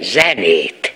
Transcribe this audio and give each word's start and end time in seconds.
zenét. 0.00 0.89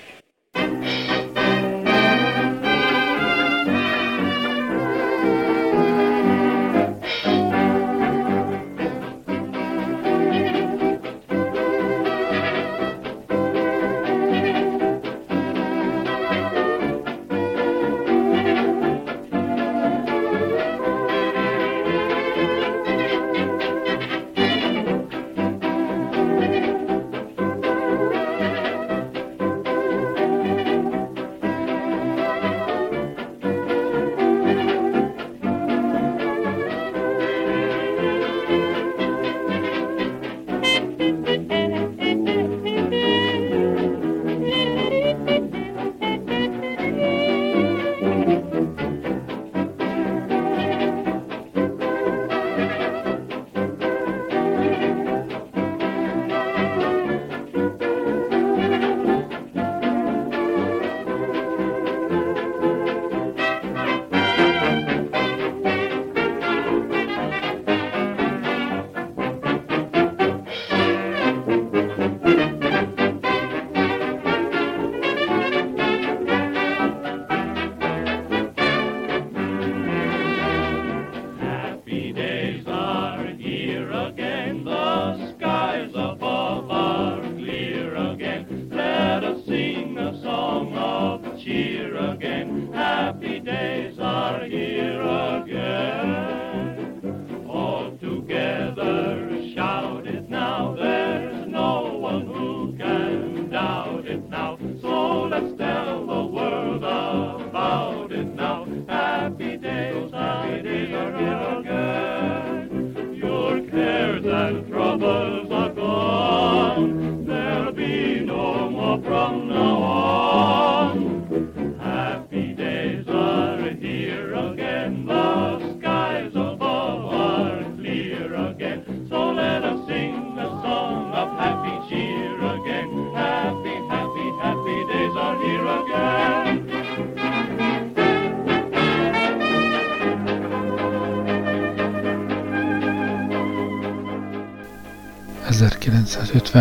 It's. 104.15 104.44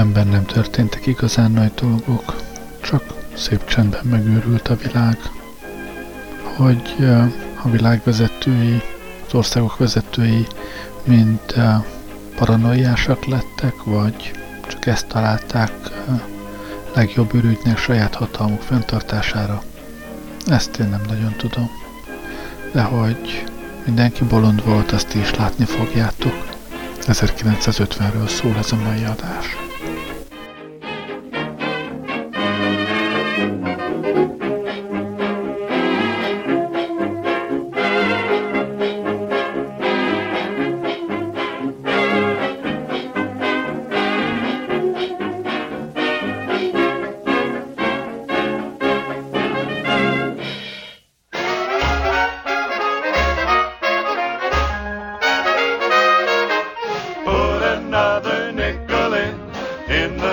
Ben 0.02 0.28
nem 0.28 0.46
történtek 0.46 1.06
igazán 1.06 1.52
nagy 1.52 1.72
dolgok, 1.74 2.36
csak 2.81 3.04
szép 3.34 3.66
csendben 3.66 4.06
megőrült 4.06 4.68
a 4.68 4.76
világ. 4.76 5.18
Hogy 6.56 6.96
a 7.64 7.70
világ 7.70 8.02
vezetői, 8.03 8.82
az 9.28 9.34
országok 9.34 9.78
vezetői 9.78 10.48
mind 11.03 11.40
paranoiásak 12.36 13.26
lettek, 13.26 13.84
vagy 13.84 14.32
csak 14.68 14.86
ezt 14.86 15.08
találták 15.08 15.72
legjobb 16.94 17.34
ürügynek 17.34 17.78
saját 17.78 18.16
hatalmuk 18.16 18.62
fenntartására. 18.62 19.64
Ezt 20.48 20.78
én 20.78 20.90
nem 20.90 21.02
nagyon 21.08 21.34
tudom. 21.38 21.70
De 22.72 22.82
hogy 22.82 23.44
mindenki 23.86 24.24
bolond 24.24 24.64
volt, 24.66 24.92
azt 24.92 25.14
is 25.14 25.36
látni 25.36 25.66
fogjátok. 25.66 26.52
1950-ről 27.02 28.28
szól 28.28 28.56
ez 28.58 28.72
a 28.72 28.76
mai 28.76 29.03
adás. 29.03 29.62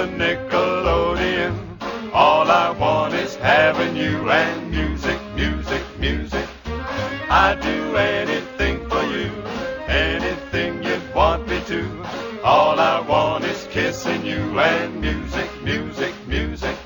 the 0.00 0.06
Nickelodeon. 0.06 1.54
All 2.14 2.50
I 2.50 2.70
want 2.70 3.12
is 3.12 3.36
having 3.36 3.94
you 3.94 4.30
and 4.30 4.70
music, 4.70 5.20
music, 5.34 5.82
music. 5.98 6.48
I 7.28 7.54
do 7.60 7.96
anything 7.96 8.88
for 8.88 9.02
you, 9.02 9.30
anything 9.88 10.82
you'd 10.82 11.14
want 11.14 11.46
me 11.48 11.60
to. 11.66 11.82
All 12.42 12.80
I 12.80 13.00
want 13.00 13.44
is 13.44 13.68
kissing 13.70 14.24
you 14.24 14.58
and 14.58 15.02
music, 15.02 15.50
music, 15.62 16.14
music. 16.26 16.76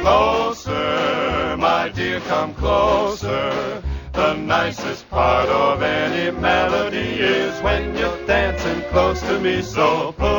Closer, 0.00 1.56
my 1.58 1.92
dear, 1.94 2.18
come 2.22 2.54
closer. 2.54 3.82
The 4.12 4.34
nicest 4.34 5.08
part 5.10 5.48
of 5.48 5.80
any 5.82 6.36
melody 6.36 7.20
is 7.20 7.62
when 7.62 7.96
you're 7.96 8.26
dancing 8.26 8.82
close 8.90 9.20
to 9.20 9.38
me, 9.38 9.62
so 9.62 10.12
close. 10.18 10.31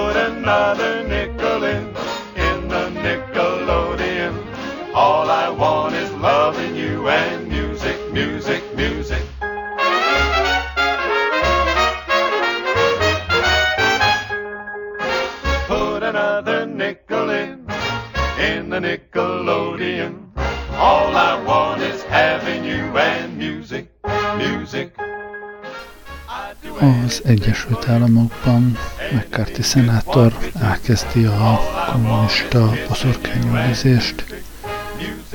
Egyesült 27.25 27.89
Államokban 27.89 28.77
McCarthy 29.11 29.61
szenátor 29.61 30.33
elkezdi 30.61 31.25
a 31.25 31.59
kommunista 31.91 32.71
boszorkányüldözést. 32.87 34.25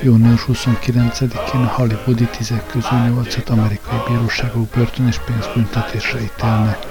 Június 0.03 0.45
29-én 0.49 1.61
a 1.61 1.67
hollywoodi 1.67 2.25
tízek 2.25 2.67
közül 2.67 2.99
nyolcat 2.99 3.49
amerikai 3.49 3.99
bíróságok 4.09 4.69
börtön 4.69 5.07
és 5.07 5.19
pénzbüntetésre 5.27 6.21
ítélnek. 6.21 6.87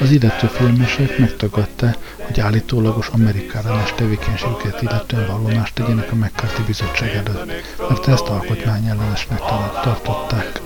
Az 0.00 0.10
illető 0.10 0.46
filmesek 0.46 1.18
megtagadta, 1.18 1.96
hogy 2.16 2.40
állítólagos 2.40 3.08
amerikállenes 3.08 3.92
tevékenységüket 3.94 4.82
illetően 4.82 5.26
vallomást 5.26 5.74
tegyenek 5.74 6.12
a 6.12 6.14
McCarthy 6.14 6.62
bizottság 6.62 7.08
előtt, 7.08 7.52
mert 7.88 8.08
ezt 8.08 8.28
alkotmányellenesnek 8.28 9.38
tartották. 9.82 10.60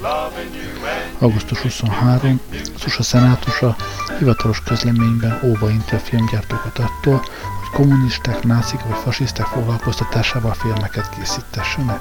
Augusztus 1.19 1.59
23, 1.59 2.41
az 2.75 2.85
USA 2.87 3.03
szenátusa 3.03 3.77
hivatalos 4.19 4.63
közleményben 4.63 5.41
óva 5.45 5.67
a 5.67 5.99
filmgyártókat 5.99 6.79
attól, 6.79 7.17
hogy 7.61 7.71
kommunisták, 7.73 8.43
nászik 8.43 8.81
vagy 8.81 8.99
fasiszták 8.99 9.47
foglalkoztatásával 9.47 10.55
filmeket 10.55 11.09
készítessenek. 11.09 12.01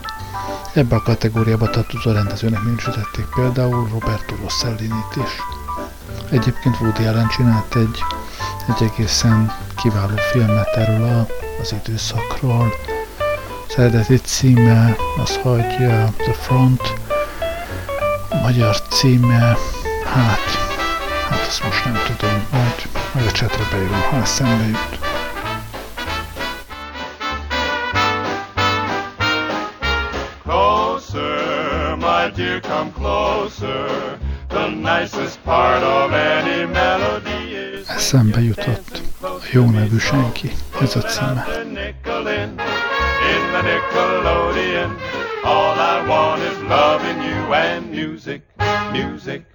Ebbe 0.74 0.96
a 0.96 1.02
kategóriába 1.02 1.70
tartozó 1.70 2.12
rendezőnek 2.12 2.64
minősítették 2.64 3.26
például 3.36 3.88
Roberto 3.92 4.36
rossellini 4.36 5.04
is. 5.16 5.32
Egyébként 6.30 6.80
Woody 6.80 7.06
Allen 7.06 7.28
csinált 7.28 7.76
egy, 7.76 8.00
egy 8.68 8.90
egészen 8.90 9.52
kiváló 9.76 10.16
filmet 10.32 10.76
erről 10.76 11.04
a, 11.04 11.28
az 11.62 11.76
időszakról. 11.84 12.74
Az 13.68 13.78
eredeti 13.78 14.18
címe 14.18 14.96
az, 15.24 15.36
hogy 15.36 15.76
uh, 15.80 16.14
The 16.16 16.34
Front, 16.34 16.94
magyar 18.42 18.82
címe, 18.82 19.58
hát, 20.06 20.40
hát 21.30 21.40
ezt 21.48 21.64
most 21.64 21.86
nem 21.86 22.00
tudom, 22.06 22.48
majd, 22.52 22.90
majd 23.14 23.28
a 23.28 23.32
csetre 23.32 23.64
beírom, 23.72 24.02
ha 24.10 24.18
eszembe 24.18 24.66
jut. 24.66 25.00
Closer, 30.44 31.96
my 31.96 32.32
dear, 32.36 32.60
come 32.60 32.92
closer. 32.92 34.18
The 34.48 34.68
nicest 34.68 35.40
part 35.44 35.84
of 35.84 36.12
any 36.12 36.66
melody 36.72 37.80
is 37.80 37.88
Eszembe 37.88 38.42
jutott 38.42 39.02
a 39.22 39.28
jó 39.52 39.70
nevű 39.70 39.98
senki, 39.98 40.52
ez 40.82 40.96
a 40.96 41.02
címe. 41.02 41.46
In 43.34 43.44
the 43.52 43.62
Nickelodeon, 43.62 44.98
all 45.44 45.76
I 45.80 46.08
want 46.08 46.42
is 46.42 46.58
loving 46.64 47.22
you 47.22 47.54
and 47.54 47.92
music, 47.92 48.42
music, 48.92 49.46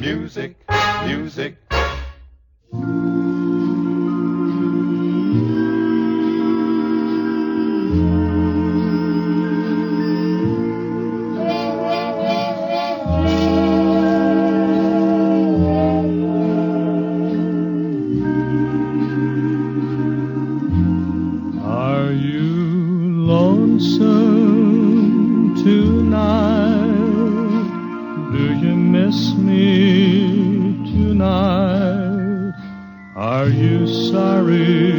music, 0.00 0.56
music. 1.04 1.56
Are 33.48 33.50
you 33.50 33.86
sorry? 33.86 34.97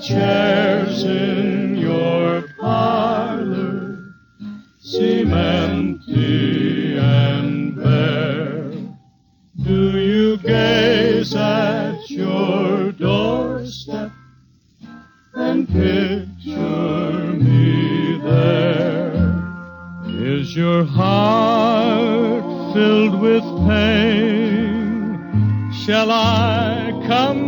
chairs 0.00 1.02
in 1.02 1.76
your 1.76 2.42
parlor 2.60 4.14
seem 4.80 5.32
empty 5.32 6.96
and 6.96 7.74
bare? 7.76 8.70
Do 9.64 9.98
you 9.98 10.36
gaze 10.38 11.34
at 11.34 12.08
your 12.10 12.92
doorstep 12.92 14.12
and 15.34 15.66
picture 15.68 17.32
me 17.34 18.18
there? 18.22 19.14
Is 20.06 20.54
your 20.54 20.84
heart 20.84 22.72
filled 22.72 23.20
with 23.20 23.42
pain? 23.66 25.18
Shall 25.72 26.10
I 26.12 26.92
come? 27.08 27.47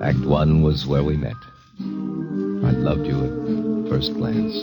Act 0.00 0.20
one 0.20 0.62
was 0.62 0.86
where 0.86 1.02
we 1.02 1.16
met. 1.16 1.34
I 1.80 2.70
loved 2.70 3.04
you 3.04 3.18
at 3.24 3.88
first 3.90 4.14
glance. 4.14 4.54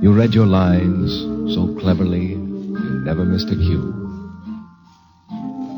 You 0.00 0.12
read 0.12 0.32
your 0.32 0.46
lines 0.46 1.12
so 1.52 1.74
cleverly, 1.80 2.34
you 2.34 3.00
never 3.04 3.24
missed 3.24 3.50
a 3.50 3.56
cue. 3.56 3.92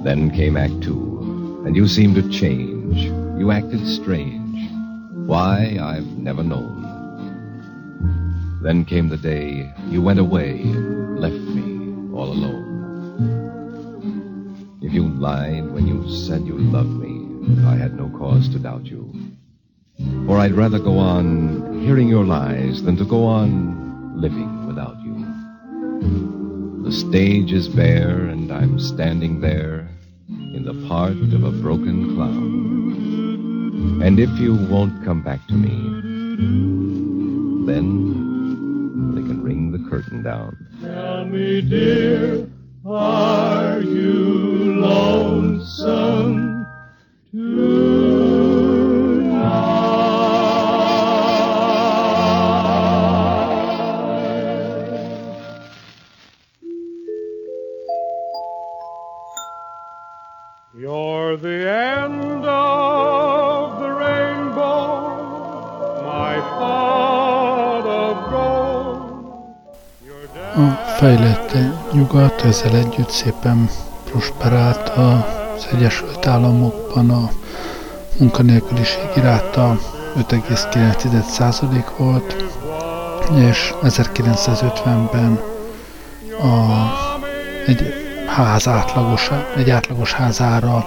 Then 0.04 0.30
came 0.30 0.58
Act 0.58 0.82
two, 0.82 1.62
and 1.64 1.74
you 1.74 1.88
seemed 1.88 2.16
to 2.16 2.28
change. 2.28 2.98
You 3.40 3.50
acted 3.50 3.86
strange. 3.86 4.70
Why, 5.26 5.78
I've 5.80 6.18
never 6.18 6.42
known. 6.42 6.84
Then 8.62 8.84
came 8.84 9.08
the 9.08 9.16
day 9.16 9.72
you 9.88 10.02
went 10.02 10.18
away 10.18 10.60
and 10.60 11.18
left 11.18 11.34
me 11.34 12.12
all 12.12 12.30
alone. 12.30 12.68
If 14.82 14.92
you 14.92 15.08
lied 15.08 15.70
when 15.72 15.86
you 15.86 16.08
said 16.10 16.42
you 16.46 16.58
loved 16.58 16.90
me, 16.90 17.07
I 17.66 17.76
had 17.76 17.96
no 17.96 18.08
cause 18.18 18.48
to 18.50 18.58
doubt 18.58 18.84
you. 18.84 19.12
For 20.26 20.38
I'd 20.38 20.52
rather 20.52 20.78
go 20.78 20.98
on 20.98 21.80
hearing 21.82 22.08
your 22.08 22.24
lies 22.24 22.82
than 22.82 22.96
to 22.98 23.04
go 23.04 23.24
on 23.24 24.20
living 24.20 24.66
without 24.66 24.96
you. 25.02 26.82
The 26.84 26.92
stage 26.92 27.52
is 27.52 27.68
bare 27.68 28.26
and 28.26 28.52
I'm 28.52 28.78
standing 28.78 29.40
there 29.40 29.88
in 30.28 30.64
the 30.64 30.86
part 30.88 31.16
of 31.16 31.42
a 31.42 31.50
broken 31.50 32.14
clown. 32.14 34.02
And 34.02 34.20
if 34.20 34.30
you 34.38 34.54
won't 34.54 35.04
come 35.04 35.22
back 35.22 35.46
to 35.48 35.54
me, 35.54 35.76
then 37.66 39.14
they 39.14 39.22
can 39.22 39.42
ring 39.42 39.72
the 39.72 39.88
curtain 39.90 40.22
down. 40.22 40.56
Tell 40.82 41.24
me, 41.24 41.62
dear, 41.62 42.48
are 42.84 43.80
you 43.80 44.80
lonesome 44.80 46.47
nyugat 72.12 72.44
ezzel 72.44 72.74
együtt 72.74 73.10
szépen 73.10 73.68
prosperált 74.10 74.88
az 74.88 75.66
Egyesült 75.72 76.26
Államokban 76.26 77.10
a 77.10 77.30
munkanélküliség 78.18 79.08
iráta 79.16 79.78
5,9% 80.16 81.84
volt, 81.96 82.44
és 83.34 83.74
1950-ben 83.82 85.40
a, 86.42 86.86
egy 87.66 87.94
ház 88.26 88.68
átlagos, 88.68 89.30
egy 89.56 89.70
átlagos 89.70 90.12
házára 90.12 90.84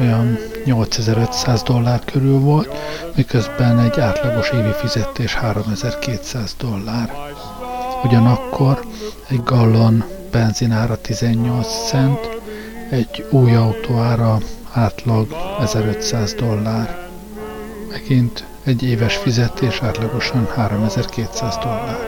olyan 0.00 0.38
8500 0.64 1.62
dollár 1.62 2.00
körül 2.04 2.38
volt, 2.38 2.76
miközben 3.14 3.78
egy 3.78 4.00
átlagos 4.00 4.50
évi 4.50 4.72
fizetés 4.72 5.34
3200 5.34 6.54
dollár. 6.58 7.12
Ugyanakkor 8.04 8.80
egy 9.28 9.42
gallon 9.44 10.04
benzinára 10.30 11.00
18 11.00 11.88
cent, 11.88 12.28
egy 12.90 13.26
új 13.30 13.54
autó 13.54 13.98
ára 13.98 14.38
átlag 14.72 15.36
1500 15.60 16.34
dollár. 16.34 17.08
Megint 17.90 18.44
egy 18.64 18.82
éves 18.82 19.16
fizetés 19.16 19.80
átlagosan 19.82 20.48
3200 20.54 21.58
dollár. 21.62 21.98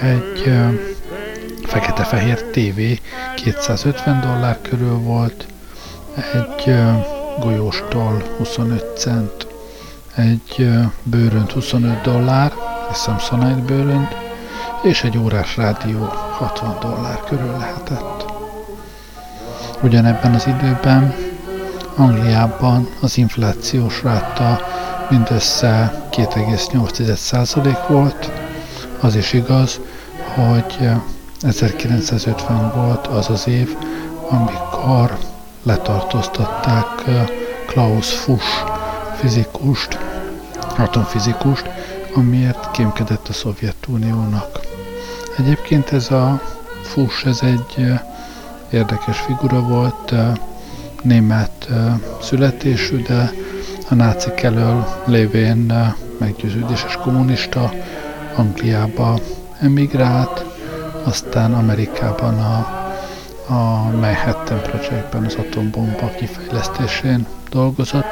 Egy 0.00 0.42
uh, 0.46 0.72
fekete-fehér 1.66 2.42
TV 2.42 2.80
250 3.34 4.20
dollár 4.20 4.58
körül 4.62 4.98
volt, 4.98 5.46
egy 6.14 6.66
uh, 6.66 7.06
golyóstól 7.40 8.22
25 8.36 8.98
cent, 8.98 9.46
egy 10.14 10.54
uh, 10.58 10.84
bőrönt 11.02 11.52
25 11.52 12.00
dollár, 12.00 12.52
egy 12.90 12.96
Samsonite 12.96 13.62
bőrönt, 13.66 14.23
és 14.84 15.02
egy 15.02 15.18
órás 15.18 15.56
rádió 15.56 16.04
60 16.30 16.76
dollár 16.80 17.20
körül 17.28 17.56
lehetett. 17.58 18.24
Ugyanebben 19.82 20.34
az 20.34 20.46
időben 20.46 21.14
Angliában 21.96 22.88
az 23.00 23.18
inflációs 23.18 24.02
ráta 24.02 24.60
mindössze 25.10 26.06
2,8% 26.10 27.78
volt. 27.88 28.30
Az 29.00 29.16
is 29.16 29.32
igaz, 29.32 29.80
hogy 30.34 30.88
1950 31.40 32.72
volt 32.74 33.06
az 33.06 33.30
az 33.30 33.48
év, 33.48 33.76
amikor 34.30 35.18
letartóztatták 35.62 37.02
Klaus 37.66 38.12
Fuchs 38.12 38.64
fizikust, 39.16 39.98
atomfizikust, 40.78 41.68
amiért 42.14 42.70
kémkedett 42.70 43.28
a 43.28 43.32
Szovjetuniónak. 43.32 44.73
Egyébként 45.38 45.92
ez 45.92 46.10
a 46.10 46.40
Fuchs, 46.82 47.24
ez 47.24 47.40
egy 47.42 47.92
érdekes 48.70 49.18
figura 49.18 49.60
volt, 49.60 50.14
német 51.02 51.68
születésű, 52.22 53.02
de 53.02 53.32
a 53.88 53.94
nácik 53.94 54.42
elől 54.42 54.86
lévén 55.04 55.94
meggyőződéses 56.18 56.96
kommunista 56.96 57.72
Angliába 58.36 59.18
emigrált, 59.60 60.44
aztán 61.04 61.54
Amerikában 61.54 62.38
a, 62.38 62.56
a 63.52 63.90
Manhattan 63.90 64.60
Projectben 64.62 65.24
az 65.24 65.34
atombomba 65.34 66.10
kifejlesztésén 66.16 67.26
dolgozott, 67.50 68.06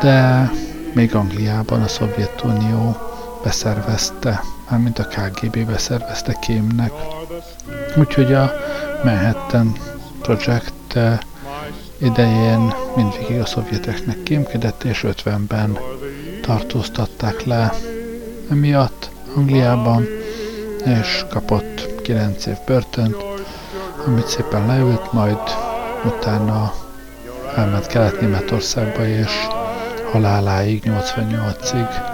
de 0.00 0.50
még 0.92 1.14
Angliában 1.14 1.82
a 1.82 1.88
Szovjetunió 1.88 2.96
beszervezte, 3.42 4.42
mármint 4.74 4.98
a 4.98 5.06
KGB 5.06 5.66
beszervezte 5.66 6.32
kémnek. 6.32 6.92
Úgyhogy 7.96 8.32
a 8.32 8.52
Manhattan 9.04 9.72
Project 10.22 10.98
idején 11.98 12.74
mindvégig 12.96 13.40
a 13.40 13.46
szovjeteknek 13.46 14.22
kémkedett, 14.22 14.84
és 14.84 15.04
50-ben 15.06 15.78
tartóztatták 16.42 17.44
le 17.44 17.72
emiatt 18.50 19.10
Angliában, 19.36 20.06
és 20.84 21.24
kapott 21.30 22.02
9 22.02 22.46
év 22.46 22.56
börtönt, 22.66 23.16
amit 24.06 24.26
szépen 24.26 24.66
leült, 24.66 25.12
majd 25.12 25.38
utána 26.04 26.74
elment 27.56 27.86
Kelet-Németországba, 27.86 29.06
és 29.06 29.30
haláláig, 30.12 30.82
88-ig 30.86 32.13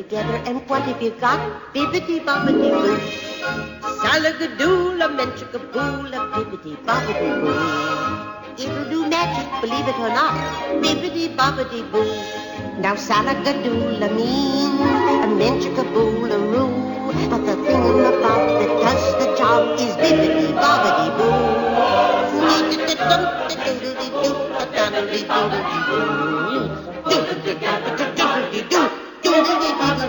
you 0.00 1.10
got 1.20 1.40
bibbity 1.74 2.20
bobbity 2.24 2.70
boo. 2.80 2.96
Salagadoo, 4.00 5.00
a 5.04 5.08
menchikaboo, 5.08 6.08
a 6.08 6.20
bibbity 6.32 6.72
bobbity 6.86 7.30
boo. 7.42 8.62
It'll 8.62 8.88
do 8.88 9.08
magic, 9.08 9.48
believe 9.60 9.88
it 9.88 9.98
or 9.98 10.08
not, 10.08 10.34
bibbity 10.82 11.36
bobbity 11.36 11.82
boo. 11.92 12.04
Now 12.80 12.94
salagadoo, 12.94 13.98
means 14.16 14.80
a 15.24 15.28
menchikaboo, 15.40 16.30
a 16.30 16.38
roo. 16.38 16.70
But 17.28 17.44
the 17.44 17.56
thing 17.66 18.00
about 18.12 18.42
that 18.58 18.70
does 18.84 19.04
the 19.20 19.36
job 19.36 19.78
is 19.78 19.92
bibbity 19.96 20.48
bobbity 20.54 21.08
boo 21.18 21.30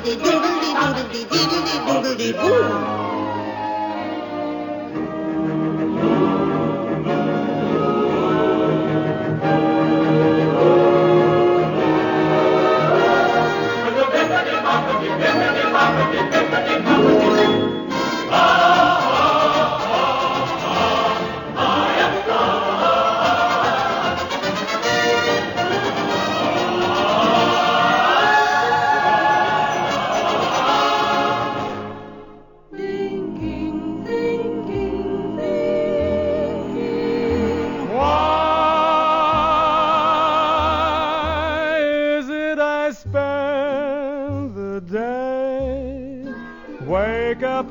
doodly 0.03 0.17
doodly 0.17 0.71
doodly 0.79 1.21
doodly 1.29 1.75
doodly 1.87 2.31
boo. 2.41 3.01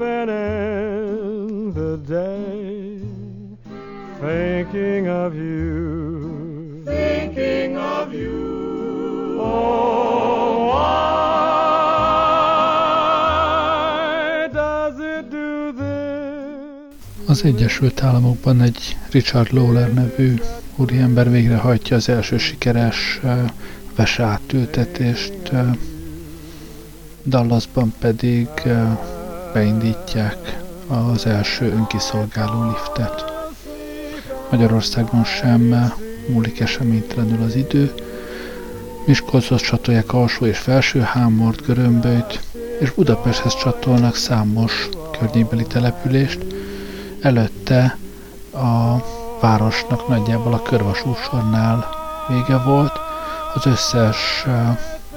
Az 0.00 0.06
Egyesült 17.44 18.02
Államokban 18.02 18.60
egy 18.60 18.96
Richard 19.10 19.52
Lawler 19.52 19.92
nevű 19.92 20.34
úriember 20.76 21.30
végrehajtja 21.30 21.96
az 21.96 22.08
első 22.08 22.38
sikeres 22.38 23.20
uh, 23.22 23.50
vese 23.96 24.22
átültetést, 24.22 25.50
uh, 25.52 25.76
Dallasban 27.26 27.94
pedig 27.98 28.48
uh, 28.64 29.19
beindítják 29.52 30.58
az 30.86 31.26
első 31.26 31.72
önkiszolgáló 31.72 32.68
liftet. 32.68 33.24
Magyarországon 34.50 35.24
sem 35.24 35.92
múlik 36.28 36.60
eseménytelenül 36.60 37.42
az 37.42 37.54
idő, 37.54 37.92
Miskolchoz 39.06 39.60
csatolják 39.60 40.12
alsó 40.12 40.46
és 40.46 40.58
felső 40.58 41.00
hámort, 41.00 41.62
görömböjt, 41.66 42.40
és 42.80 42.90
Budapesthez 42.90 43.54
csatolnak 43.54 44.14
számos 44.14 44.88
környékbeli 45.18 45.64
települést, 45.64 46.38
Előtte 47.20 47.96
a 48.52 48.96
városnak 49.40 50.08
nagyjából 50.08 50.52
a 50.52 50.62
körvasúsornál 50.62 51.88
vége 52.28 52.58
volt. 52.58 52.92
Az 53.54 53.66
összes 53.66 54.44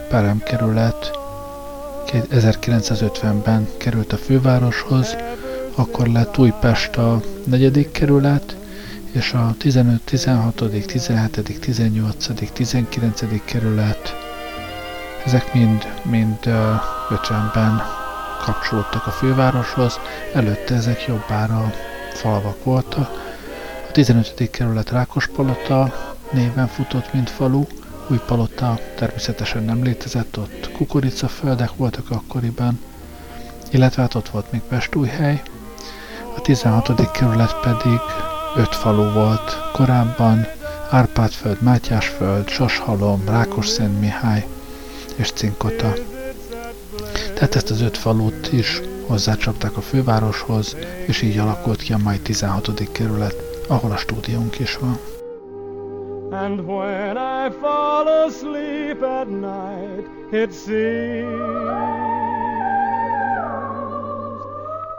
peremkerület 0.10 1.12
1950-ben 2.14 3.68
került 3.78 4.14
a 4.14 4.18
fővároshoz, 4.18 5.16
akkor 5.76 6.08
lett 6.08 6.38
Újpest 6.38 6.96
a 6.96 7.22
negyedik 7.44 7.92
kerület, 7.92 8.56
és 9.12 9.34
a 9.34 9.56
15, 9.58 10.02
16, 10.02 10.56
17, 10.86 11.60
18, 11.60 12.28
19. 12.54 13.22
kerület, 13.46 14.16
ezek 15.26 15.54
mind, 15.54 15.88
mind 16.04 16.38
50-ben 17.10 17.82
kapcsolódtak 18.46 19.08
a 19.08 19.12
fővároshoz, 19.12 20.00
előtte 20.34 20.76
ezek 20.76 21.06
jobbára 21.08 21.74
falvak 22.14 22.64
voltak. 22.64 23.10
A 23.90 23.92
15. 23.92 24.50
kerület 24.52 24.90
Rákospalota 24.90 25.94
néven 26.32 26.68
futott, 26.68 27.14
mint 27.14 27.30
falu, 27.30 27.64
új 28.14 28.20
palota 28.26 28.80
természetesen 28.96 29.64
nem 29.64 29.84
létezett, 29.84 30.38
ott 30.38 30.72
kukoricaföldek 30.72 31.76
voltak 31.76 32.10
akkoriban, 32.10 32.80
illetve 33.72 34.02
hát 34.02 34.16
ott 34.16 34.30
volt 34.30 34.52
még 34.52 34.62
Pestújhely, 34.62 35.42
a 36.38 36.42
16. 36.42 37.12
kerület 37.12 37.60
pedig 37.60 38.00
öt 38.56 38.76
falu 38.76 39.12
volt 39.12 39.72
korábban, 39.72 40.48
Árpádföld, 40.90 41.62
Mátyásföld, 41.62 42.50
Sashalom, 42.50 43.24
Rákosszent 43.26 44.00
Mihály 44.00 44.48
és 45.16 45.32
Cinkota. 45.32 45.94
Tehát 47.34 47.56
ezt 47.56 47.70
az 47.70 47.82
öt 47.82 47.98
falut 47.98 48.52
is 48.52 48.82
hozzácsapták 49.08 49.78
a 49.78 49.82
fővároshoz, 49.82 50.76
és 51.06 51.22
így 51.22 51.38
alakult 51.38 51.82
ki 51.82 51.94
a 51.94 51.98
mai 51.98 52.20
16. 52.20 52.92
kerület, 52.92 53.36
ahol 53.68 53.92
a 53.92 53.98
stúdiónk 53.98 54.60
is 54.60 54.78
van. 54.78 55.00
And 56.34 56.68
when 56.68 57.16
I 57.16 57.52
fall 57.52 58.08
asleep 58.08 59.04
at 59.04 59.30
night, 59.30 60.04
it 60.32 60.52
seems 60.52 61.30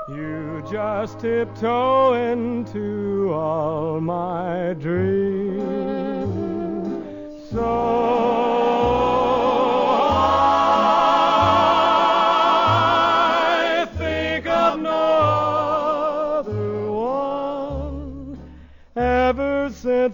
you 0.09 0.62
just 0.71 1.19
tiptoe 1.19 2.14
into 2.14 2.93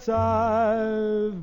I've 0.08 1.39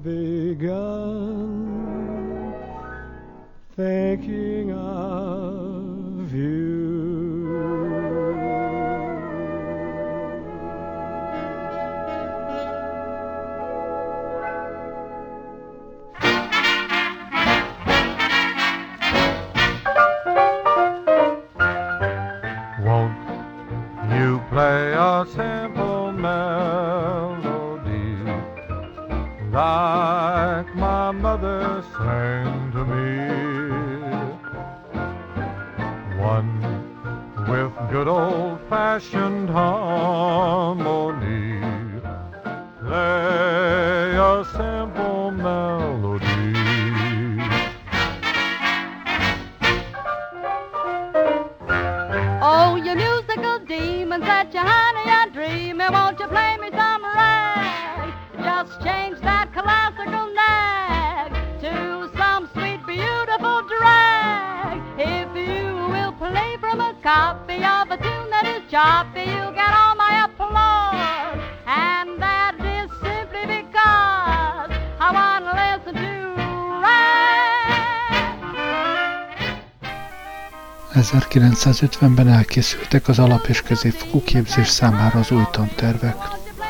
1950-ben 81.39 82.27
elkészültek 82.27 83.07
az 83.07 83.19
alap- 83.19 83.47
és 83.47 83.61
középfokú 83.61 84.23
képzés 84.23 84.67
számára 84.67 85.19
az 85.19 85.31
új 85.31 85.43
tantervek. 85.51 86.15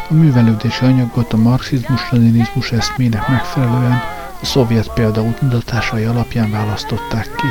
A 0.10 0.13
művelődési 0.13 0.86
anyagot 0.86 1.34
a 1.34 1.38
marxizmus-leninizmus 1.38 2.71
eszmének 2.71 3.27
megfelelően 3.27 4.01
a 4.41 4.45
szovjet 4.45 4.93
példa 4.93 5.21
útmutatásai 5.21 6.03
alapján 6.03 6.51
választották 6.51 7.36
ki. 7.36 7.47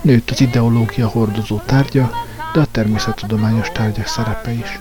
Nőtt 0.00 0.30
az 0.30 0.40
ideológia 0.40 1.08
hordozó 1.08 1.60
tárgya, 1.66 2.10
de 2.52 2.60
a 2.60 2.66
természettudományos 2.70 3.70
tárgyak 3.72 4.06
szerepe 4.06 4.52
is. 4.52 4.80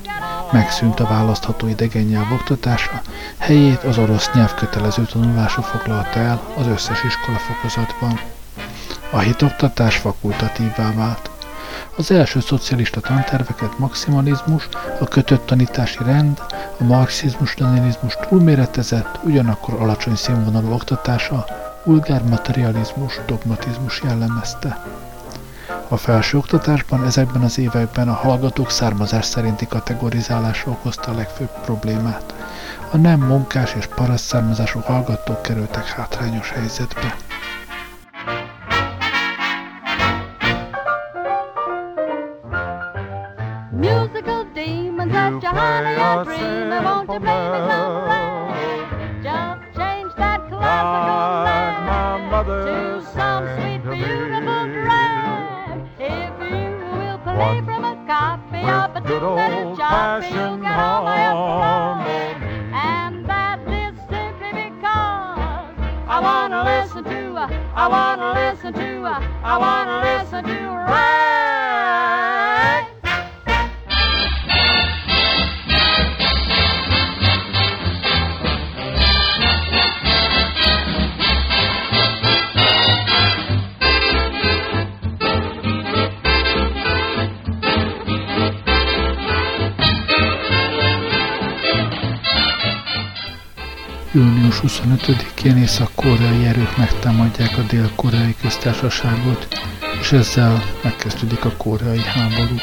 Megszűnt 0.51 0.99
a 0.99 1.07
választható 1.07 1.67
idegen 1.67 2.03
nyelv 2.03 2.31
oktatása, 2.31 3.01
helyét 3.37 3.83
az 3.83 3.97
orosz 3.97 4.29
nyelv 4.33 4.53
kötelező 4.53 5.03
tanulása 5.03 5.61
foglalta 5.61 6.19
el 6.19 6.41
az 6.57 6.67
összes 6.67 7.03
iskola 7.03 7.37
fokozatban. 7.37 8.19
A 9.11 9.19
hitoktatás 9.19 9.95
fakultatívvá 9.95 10.93
vált. 10.93 11.36
Az 11.95 12.11
első 12.11 12.39
szocialista 12.39 12.99
tanterveket 12.99 13.77
maximalizmus, 13.77 14.69
a 14.99 15.05
kötött 15.05 15.45
tanítási 15.45 16.03
rend, 16.03 16.41
a 16.79 16.83
marxizmus-leninizmus 16.83 18.17
túlméretezett, 18.29 19.19
ugyanakkor 19.23 19.73
alacsony 19.81 20.15
színvonalú 20.15 20.71
oktatása, 20.71 21.45
vulgár 21.83 22.23
materializmus, 22.23 23.19
dogmatizmus 23.25 24.01
jellemezte. 24.03 24.83
A 25.87 25.97
felsőoktatásban 25.97 27.05
ezekben 27.05 27.41
az 27.41 27.57
években 27.59 28.09
a 28.09 28.13
hallgatók 28.13 28.71
származás 28.71 29.25
szerinti 29.25 29.67
kategorizálása 29.67 30.69
okozta 30.69 31.11
a 31.11 31.15
legfőbb 31.15 31.61
problémát. 31.65 32.33
A 32.91 32.97
nem 32.97 33.19
munkás 33.19 33.73
és 33.73 33.85
paraszt 33.85 34.25
származású 34.25 34.79
hallgatók 34.79 35.41
kerültek 35.41 35.87
hátrányos 35.87 36.49
helyzetbe. 36.49 37.15
That 45.27 45.43
you 45.43 45.49
honey 45.49 45.95
and 45.95 46.27
dreaming, 46.27 46.83
won't 46.83 47.09
you 47.09 47.19
play 47.19 47.43
some 47.57 48.05
rag? 48.07 49.23
Just 49.23 49.61
change 49.77 50.13
that 50.15 50.47
classical 50.49 51.83
nag 51.85 52.45
to 52.45 53.05
some 53.13 53.43
sweet, 53.57 53.81
beautiful 53.83 54.63
drag. 54.71 55.79
If 55.99 56.33
you 56.51 56.69
will 56.97 57.19
play 57.19 57.61
from 57.65 57.83
a 57.83 57.95
copy 58.07 58.59
of 58.59 58.95
a 58.95 59.01
tune 59.07 59.35
that 59.35 59.51
is 59.51 59.77
choppy, 59.77 60.27
you'll 60.27 60.57
get 60.57 60.79
all 60.79 61.03
my 61.03 61.19
applause. 61.27 62.07
And 62.73 63.25
that 63.25 63.59
is 63.67 63.95
simply 64.09 64.51
because 64.69 65.75
I 66.07 66.19
wanna 66.21 66.63
listen 66.63 67.03
to, 67.03 67.19
I 67.75 67.87
wanna 67.87 68.33
listen 68.33 68.73
to, 68.73 69.05
I 69.43 69.57
wanna 69.57 69.97
listen 70.03 70.43
to 70.45 70.67
rag. 70.87 71.36
Június 94.11 94.59
25-én 94.67 95.57
észak-koreai 95.57 96.45
erők 96.45 96.77
megtámadják 96.77 97.57
a 97.57 97.61
dél-koreai 97.61 98.35
köztársaságot, 98.41 99.47
és 99.99 100.11
ezzel 100.11 100.63
megkezdődik 100.83 101.45
a 101.45 101.51
koreai 101.57 102.01
háború. 102.01 102.55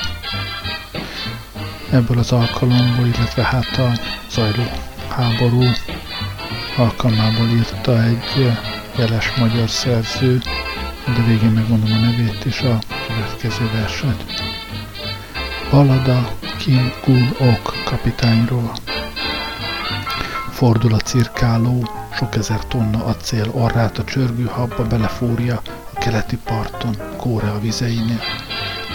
Ebből 1.91 2.19
az 2.19 2.33
alkalomból, 2.33 3.07
illetve 3.07 3.43
hát 3.43 3.79
a 3.79 3.93
zajló 4.31 4.63
háború 5.09 5.63
alkalmából 6.77 7.47
írta 7.47 8.03
egy 8.03 8.53
jeles 8.97 9.35
magyar 9.37 9.71
szerző, 9.71 10.41
de 11.07 11.23
végén 11.27 11.51
megmondom 11.51 11.93
a 11.93 11.97
nevét 11.97 12.45
és 12.45 12.61
a 12.61 12.79
következő 13.07 13.71
verset. 13.73 14.25
Balada 15.71 16.37
Kim 16.59 16.93
Gun-ok 17.05 17.75
kapitányról. 17.85 18.73
Fordul 20.55 20.95
a 20.95 20.99
cirkáló, 20.99 21.89
sok 22.17 22.37
ezer 22.37 22.67
tonna 22.67 23.05
acél 23.05 23.51
orrát 23.53 23.99
a 23.99 24.05
csörgő 24.05 24.45
habba 24.45 24.87
belefúrja 24.87 25.63
a 25.95 25.99
keleti 25.99 26.37
parton, 26.37 26.97
Kórea 27.17 27.59
vizeinél. 27.61 28.21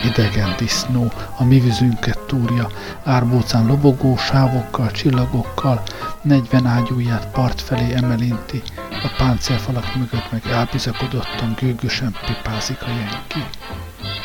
Idegen 0.05 0.55
disznó, 0.57 1.11
a 1.37 1.43
mi 1.43 1.59
vizünket 1.59 2.19
túrja, 2.19 2.67
árbócán 3.03 3.65
lobogó 3.65 4.17
sávokkal, 4.17 4.91
csillagokkal, 4.91 5.81
negyven 6.21 6.65
ágyúját 6.65 7.27
part 7.31 7.61
felé 7.61 7.93
emelinti, 7.93 8.61
a 8.91 9.13
páncélfalak 9.17 9.95
mögött 9.95 10.31
meg 10.31 10.41
elbizakodottan 10.51 11.55
gőgösen 11.59 12.15
pipázik 12.25 12.81
a 12.81 12.89
jenki. 12.89 13.49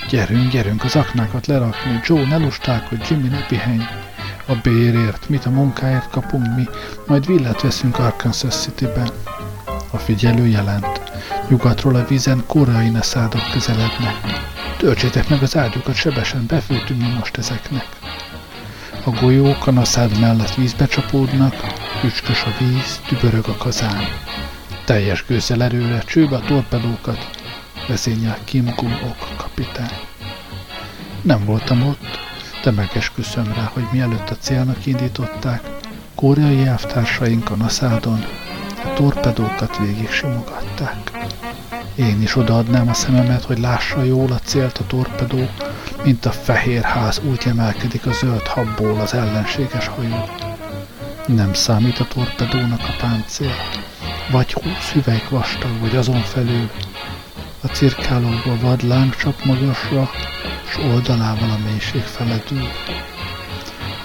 Gyerünk, 0.08 0.50
gyerünk 0.50 0.84
az 0.84 0.96
aknákat 0.96 1.46
lerakni, 1.46 2.00
Joe, 2.04 2.26
ne 2.26 2.36
hogy 2.88 3.06
Jimmy, 3.08 3.28
ne 3.28 3.46
pihenj. 3.46 3.82
A 4.46 4.54
bérért, 4.62 5.28
mit 5.28 5.44
a 5.44 5.50
munkáért 5.50 6.10
kapunk 6.10 6.56
mi, 6.56 6.68
majd 7.06 7.26
villet 7.26 7.60
veszünk 7.60 7.98
Arkansas 7.98 8.54
City-ben. 8.54 9.10
A 9.90 9.98
figyelő 9.98 10.46
jelent. 10.46 11.00
Nyugatról 11.48 11.94
a 11.94 12.06
vízen 12.06 12.44
koreai 12.46 12.88
neszádok 12.88 13.50
közelednek. 13.52 14.14
Töltsétek 14.78 15.28
meg 15.28 15.42
az 15.42 15.56
ágyukat 15.56 15.94
sebesen, 15.94 16.46
befőtünk 16.46 17.00
mi 17.00 17.08
most 17.18 17.36
ezeknek. 17.36 17.86
A 19.04 19.10
golyók 19.10 19.66
a 19.66 19.70
naszád 19.70 20.20
mellett 20.20 20.54
vízbe 20.54 20.86
csapódnak, 20.86 21.54
ücskös 22.04 22.42
a 22.44 22.54
víz, 22.58 23.00
tübörög 23.06 23.48
a 23.48 23.56
kazán. 23.56 24.02
Teljes 24.84 25.24
gőzzel 25.26 25.62
erőre, 25.62 25.98
csőbe 25.98 26.36
a 26.36 26.40
torpedókat, 26.40 27.30
vezényel 27.88 28.38
Kim 28.44 28.74
kapitány. 29.36 29.98
Nem 31.22 31.44
voltam 31.44 31.82
ott, 31.82 32.18
de 32.64 32.70
megesküszöm 32.70 33.52
rá, 33.52 33.70
hogy 33.72 33.86
mielőtt 33.92 34.30
a 34.30 34.36
célnak 34.36 34.86
indították, 34.86 35.62
koreai 36.14 36.66
elvtársaink 36.66 37.50
a 37.50 37.56
naszádon 37.56 38.24
a 38.84 38.92
torpedókat 38.94 39.78
végig 39.78 40.10
simogatták. 40.10 40.96
Én 41.94 42.22
is 42.22 42.36
odaadnám 42.36 42.88
a 42.88 42.94
szememet, 42.94 43.44
hogy 43.44 43.58
lássa 43.58 44.02
jól 44.02 44.32
a 44.32 44.38
célt 44.38 44.78
a 44.78 44.86
torpedó, 44.86 45.48
mint 46.04 46.26
a 46.26 46.30
fehér 46.30 46.82
ház 46.82 47.20
úgy 47.30 47.42
emelkedik 47.46 48.06
a 48.06 48.12
zöld 48.12 48.46
habból 48.46 49.00
az 49.00 49.14
ellenséges 49.14 49.86
hajó. 49.86 50.28
Nem 51.26 51.52
számít 51.52 51.98
a 51.98 52.06
torpedónak 52.06 52.80
a 52.80 52.94
páncél, 53.00 53.54
vagy 54.30 54.52
húsz 54.52 54.90
hüvelyk 54.92 55.28
vastag, 55.28 55.80
vagy 55.80 55.96
azon 55.96 56.22
felül. 56.22 56.70
A 57.62 57.66
cirkálóba 57.66 58.56
vad 58.60 58.82
lángcsap 58.82 59.44
magasra, 59.44 60.10
s 60.74 60.78
oldalával 60.78 61.50
a 61.50 61.58
mélység 61.64 62.02
feledül. 62.02 62.68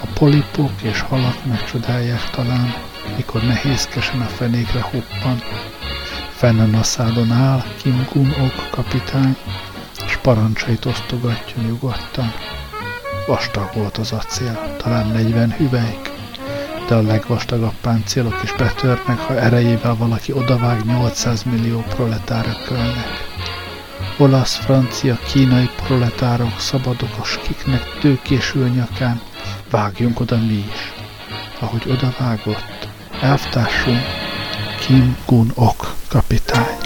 A 0.01 0.07
polipok 0.13 0.81
és 0.81 0.99
halak 0.99 1.45
megcsodálják 1.45 2.29
talán, 2.29 2.73
mikor 3.15 3.41
nehézkesen 3.43 4.21
a 4.21 4.25
fenékre 4.25 4.81
hoppan. 4.81 5.41
Fenn 6.29 6.73
a 6.73 6.83
szádon 6.83 7.31
áll 7.31 7.63
Kim 7.81 8.07
Gun 8.13 8.33
Ok 8.39 8.69
kapitány, 8.71 9.35
s 10.07 10.17
parancsait 10.17 10.85
osztogatja 10.85 11.61
nyugodtan. 11.61 12.33
Vastag 13.27 13.69
volt 13.73 13.97
az 13.97 14.11
acél, 14.11 14.75
talán 14.77 15.07
40 15.07 15.51
hüvelyk, 15.51 16.11
de 16.87 16.95
a 16.95 17.01
legvastagabb 17.01 17.75
páncélok 17.81 18.39
is 18.43 18.53
betörnek, 18.53 19.19
ha 19.19 19.39
erejével 19.39 19.95
valaki 19.95 20.31
odavág 20.31 20.85
800 20.85 21.43
millió 21.43 21.83
proletára 21.89 22.53
kölnek. 22.67 23.27
Olasz, 24.17 24.55
francia, 24.55 25.19
kínai 25.31 25.68
proletárok, 25.89 26.59
szabadok 26.59 27.17
a 27.19 27.23
skiknek 27.23 27.99
tőkésül 27.99 28.67
nyakán, 28.67 29.21
vágjunk 29.69 30.19
oda 30.19 30.37
mi 30.37 30.53
is. 30.53 30.93
Ahogy 31.59 31.83
odavágott, 31.87 32.87
elvtársunk 33.21 34.01
Kim 34.79 35.17
Gun 35.25 35.51
Ok 35.55 35.95
kapitány. 36.09 36.77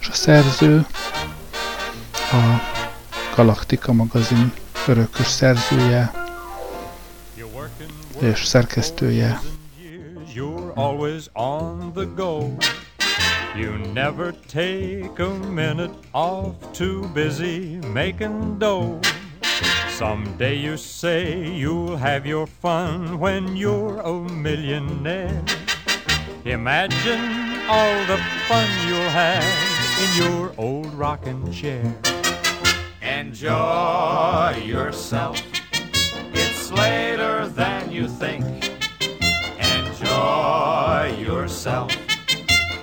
És 0.00 0.08
a 0.08 0.12
szerző 0.12 0.86
a 2.12 2.60
Galaktika 3.36 3.92
magazin 3.92 4.52
örökös 4.86 5.26
szerzője 5.26 6.12
és 8.18 8.44
szerkesztője. 8.44 9.40
You're 10.34 10.72
always 10.74 11.24
on 11.32 11.92
the 11.94 12.04
go. 12.16 12.56
You 13.56 13.78
never 13.78 14.32
take 14.32 15.16
a 15.20 15.30
minute 15.30 15.92
off, 16.12 16.56
too 16.72 17.06
busy 17.14 17.76
making 17.94 18.58
dough. 18.58 19.00
Someday 19.90 20.56
you 20.56 20.76
say 20.76 21.48
you'll 21.48 21.96
have 21.96 22.26
your 22.26 22.48
fun 22.48 23.20
when 23.20 23.56
you're 23.56 24.00
a 24.00 24.12
millionaire. 24.28 25.40
Imagine 26.44 27.60
all 27.68 28.04
the 28.06 28.18
fun 28.48 28.68
you'll 28.88 29.14
have 29.14 29.46
in 30.02 30.24
your 30.24 30.52
old 30.58 30.92
rocking 30.92 31.52
chair. 31.52 31.94
Enjoy 33.02 34.60
yourself. 34.64 35.40
It's 36.32 36.72
later 36.72 37.46
than 37.46 37.92
you 37.92 38.08
think. 38.08 38.44
Enjoy 39.60 41.14
yourself 41.20 41.92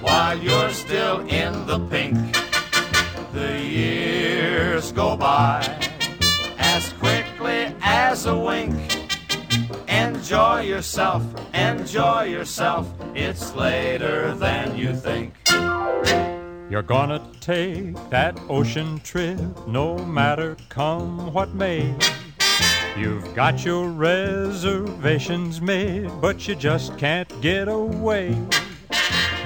while 0.02 0.38
you're 0.38 0.72
still 0.72 1.20
in 1.28 1.66
the 1.66 1.80
pink. 1.90 2.18
The 3.34 3.62
years 3.62 4.92
go 4.92 5.16
by 5.16 5.62
as 6.58 6.92
quickly 6.94 7.74
as 7.82 8.26
a 8.26 8.38
wink. 8.38 8.76
Enjoy 9.88 10.62
yourself, 10.62 11.24
enjoy 11.54 12.24
yourself, 12.24 12.92
it's 13.14 13.56
later 13.56 14.34
than 14.36 14.78
you 14.78 14.96
think. 14.96 15.34
You're 16.70 16.82
gonna 16.82 17.22
take 17.42 17.96
that 18.10 18.40
ocean 18.50 19.00
trip 19.02 19.40
no 19.68 19.98
matter 19.98 20.56
come 20.70 21.34
what 21.34 21.54
may. 21.54 21.94
You've 22.98 23.34
got 23.36 23.66
your 23.66 23.88
reservations 23.90 25.62
made, 25.62 26.10
but 26.22 26.48
you 26.48 26.56
just 26.56 26.98
can't 26.98 27.30
get 27.42 27.68
away. 27.68 28.38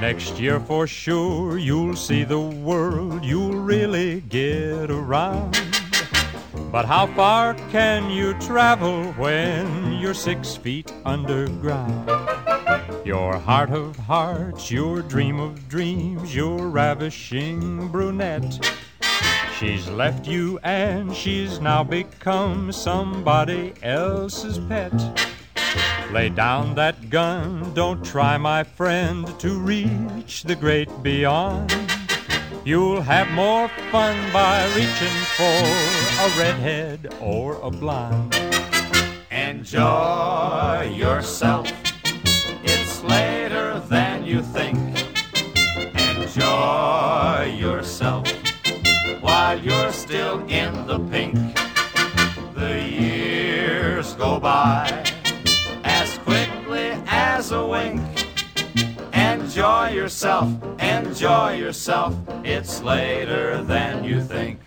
Next 0.02 0.38
year 0.40 0.60
for 0.60 0.88
sure 0.88 1.58
you'll 1.58 1.96
see 1.96 2.26
the 2.26 2.40
world, 2.40 3.24
you'll 3.24 3.60
really 3.60 4.22
get 4.22 4.92
around. 4.92 5.58
But 6.72 6.86
how 6.86 7.08
far 7.08 7.54
can 7.72 8.10
you 8.10 8.34
travel 8.40 9.14
when 9.14 9.94
you're 9.94 10.14
six 10.14 10.58
feet 10.58 10.92
underground? 11.06 12.10
Your 13.06 13.38
heart 13.38 13.70
of 13.72 13.96
hearts, 13.96 14.70
your 14.70 15.02
dream 15.02 15.40
of 15.40 15.70
dreams, 15.70 16.36
your 16.36 16.68
ravishing 16.68 17.88
brunette. 17.88 18.60
She's 19.58 19.88
left 19.88 20.28
you 20.28 20.60
and 20.64 21.16
she's 21.16 21.62
now 21.62 21.84
become 21.84 22.74
somebody 22.74 23.74
else's 23.82 24.60
pet. 24.60 24.92
Lay 26.12 26.30
down 26.30 26.76
that 26.76 27.10
gun, 27.10 27.74
don't 27.74 28.06
try, 28.06 28.38
my 28.38 28.64
friend, 28.64 29.28
to 29.40 29.60
reach 29.60 30.44
the 30.44 30.56
great 30.56 30.90
beyond. 31.04 31.76
You'll 32.64 33.02
have 33.02 33.30
more 33.32 33.68
fun 33.92 34.16
by 34.32 34.66
reaching 34.76 35.18
for 35.38 35.62
a 36.24 36.30
redhead 36.40 37.14
or 37.22 37.60
a 37.62 37.70
blonde. 37.70 38.34
Enjoy 39.30 40.92
yourself, 40.96 41.72
it's 42.64 43.04
later 43.04 43.80
than 43.82 44.26
you 44.26 44.42
think. 44.42 44.80
Enjoy 45.96 47.56
yourself 47.58 48.28
while 49.22 49.60
you're 49.60 49.92
still 49.92 50.40
in 50.48 50.88
the 50.88 51.00
pink. 51.12 51.36
The 52.56 52.82
years 52.82 54.14
go 54.14 54.40
by 54.40 55.05
as 57.46 57.52
a 57.52 57.64
wink. 57.64 58.02
Enjoy 59.14 59.90
yourself, 59.90 60.50
enjoy 60.80 61.54
yourself, 61.54 62.16
it's 62.44 62.82
later 62.82 63.64
than 63.64 64.04
you 64.04 64.20
think. 64.20 64.60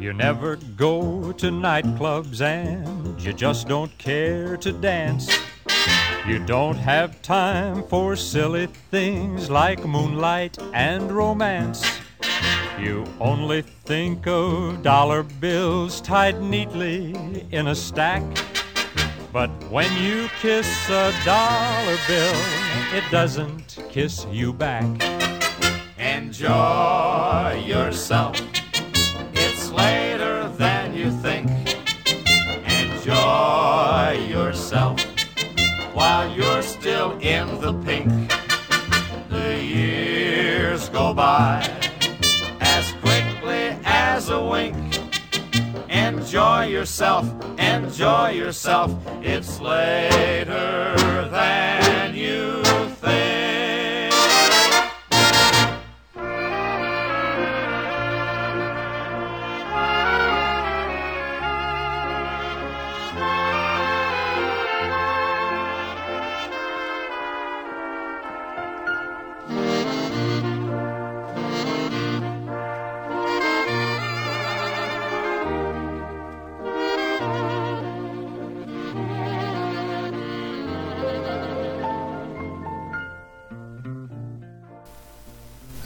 You 0.00 0.14
never 0.14 0.56
go 0.56 1.32
to 1.32 1.46
nightclubs 1.50 2.40
and 2.40 3.20
you 3.20 3.34
just 3.34 3.68
don't 3.68 3.92
care 3.98 4.56
to 4.56 4.72
dance. 4.72 5.28
You 6.26 6.38
don't 6.46 6.78
have 6.78 7.20
time 7.20 7.82
for 7.88 8.16
silly 8.16 8.66
things 8.90 9.50
like 9.50 9.84
moonlight 9.84 10.56
and 10.72 11.12
romance. 11.12 11.84
You 12.80 13.04
only 13.20 13.62
think 13.84 14.26
of 14.26 14.82
dollar 14.82 15.22
bills 15.22 16.00
tied 16.00 16.40
neatly 16.40 17.14
in 17.50 17.66
a 17.66 17.74
stack 17.74 18.22
but 19.34 19.50
when 19.68 19.90
you 20.00 20.28
kiss 20.40 20.88
a 20.88 21.12
dollar 21.24 21.96
bill, 22.06 22.36
it 22.94 23.02
doesn't 23.10 23.78
kiss 23.90 24.24
you 24.30 24.52
back. 24.52 24.84
Enjoy 25.98 27.60
yourself. 27.66 28.40
It's 29.34 29.72
later 29.72 30.48
than 30.50 30.94
you 30.94 31.10
think. 31.10 31.50
Enjoy 32.80 34.24
yourself 34.28 35.00
while 35.94 36.32
you're 36.32 36.62
still 36.62 37.18
in 37.18 37.60
the 37.60 37.72
pink. 37.82 38.08
The 39.30 39.60
years 39.60 40.88
go 40.90 41.12
by 41.12 41.73
enjoy 46.34 46.66
yourself, 46.66 47.60
enjoy 47.60 48.30
yourself. 48.30 48.90
It's 49.22 49.60
later 49.60 51.28
than 51.30 52.16
you 52.16 52.60
think. 52.94 53.43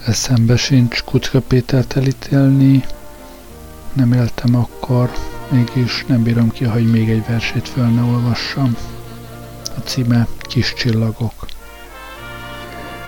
Eszembe 0.08 0.56
sincs 0.56 1.02
Kucka 1.02 1.40
Pétert 1.40 1.96
elítélni, 1.96 2.84
nem 3.92 4.12
éltem 4.12 4.56
akkor, 4.56 5.10
mégis 5.48 6.04
nem 6.06 6.22
bírom 6.22 6.50
ki, 6.50 6.64
hogy 6.64 6.90
még 6.90 7.10
egy 7.10 7.24
versét 7.26 7.68
föl 7.68 7.86
ne 7.86 8.02
olvassam. 8.02 8.76
A 9.76 9.80
címe 9.84 10.26
Kis 10.40 10.74
csillagok. 10.74 11.46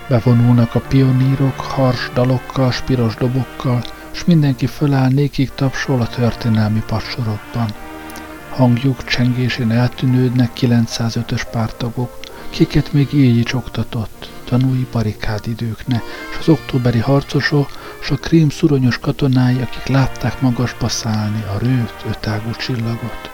Bevonulnak 0.08 0.74
a 0.74 0.80
pionírok, 0.80 1.60
hars 1.60 2.10
dalokkal, 2.14 2.70
spiros 2.70 3.14
dobokkal, 3.14 3.84
s 4.10 4.24
mindenki 4.24 4.66
föláll 4.66 5.08
nékig 5.08 5.50
tapsol 5.54 6.00
a 6.00 6.08
történelmi 6.08 6.82
padsorokban. 6.86 7.74
Hangjuk 8.50 9.04
csengésén 9.04 9.70
eltűnődnek 9.70 10.50
905-ös 10.60 11.42
pártagok, 11.50 12.18
kiket 12.50 12.92
még 12.92 13.12
így 13.12 13.36
is 13.36 13.52
oktatott, 13.52 14.30
tanúi 14.50 14.86
barikádidőkne, 14.92 16.02
s 16.32 16.38
az 16.38 16.48
októberi 16.48 16.98
harcosok, 16.98 17.68
s 18.02 18.10
a 18.10 18.16
krím 18.16 18.50
szuronyos 18.50 18.98
katonái, 18.98 19.60
akik 19.60 19.86
látták 19.86 20.40
magasba 20.40 20.88
szállni 20.88 21.42
a 21.54 21.58
rőt, 21.58 21.94
ötágú 22.08 22.50
csillagot. 22.50 23.30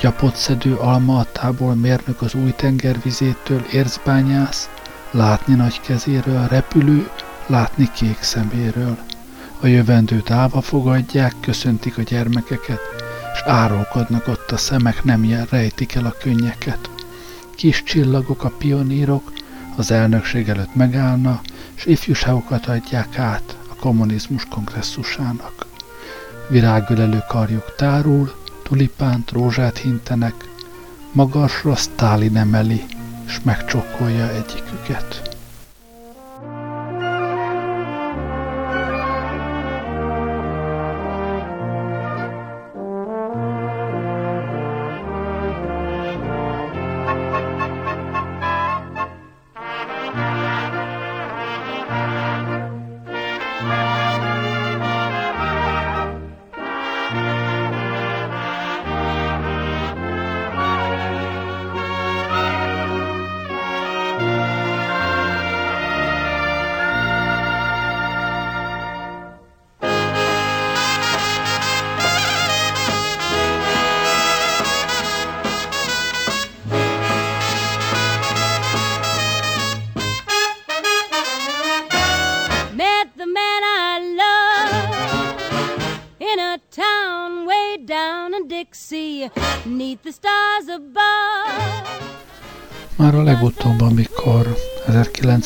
Gyapott 0.00 0.34
szedő 0.34 0.74
alma 0.74 1.18
a 1.18 1.26
tából 1.32 1.74
mérnök 1.74 2.22
az 2.22 2.34
új 2.34 2.50
tengervizétől 2.50 3.64
érzbányász, 3.72 4.68
látni 5.10 5.54
nagy 5.54 5.80
kezéről 5.80 6.46
repülő, 6.46 7.10
látni 7.46 7.90
kék 7.94 8.18
szeméről. 8.20 8.98
A 9.60 9.66
jövendőt 9.66 10.30
állva 10.30 10.60
fogadják, 10.60 11.34
köszöntik 11.40 11.98
a 11.98 12.02
gyermekeket, 12.02 12.80
s 13.36 13.40
árulkodnak 13.44 14.28
ott 14.28 14.50
a 14.50 14.56
szemek, 14.56 15.04
nem 15.04 15.46
rejtik 15.50 15.94
el 15.94 16.04
a 16.04 16.14
könnyeket. 16.22 16.90
Kis 17.54 17.82
csillagok 17.82 18.44
a 18.44 18.52
pionírok, 18.58 19.32
az 19.76 19.90
elnökség 19.90 20.48
előtt 20.48 20.74
megállna, 20.74 21.40
és 21.74 21.86
ifjúságokat 21.86 22.66
adják 22.66 23.18
át 23.18 23.56
a 23.70 23.74
kommunizmus 23.74 24.44
kongresszusának. 24.50 25.66
Virágölelő 26.48 27.22
karjuk 27.28 27.74
tárul, 27.76 28.34
tulipánt, 28.62 29.30
rózsát 29.30 29.78
hintenek, 29.78 30.34
magasra 31.12 31.74
Sztálin 31.74 32.36
emeli, 32.36 32.84
és 33.26 33.40
megcsokkolja 33.42 34.30
egyiküket. 34.30 35.35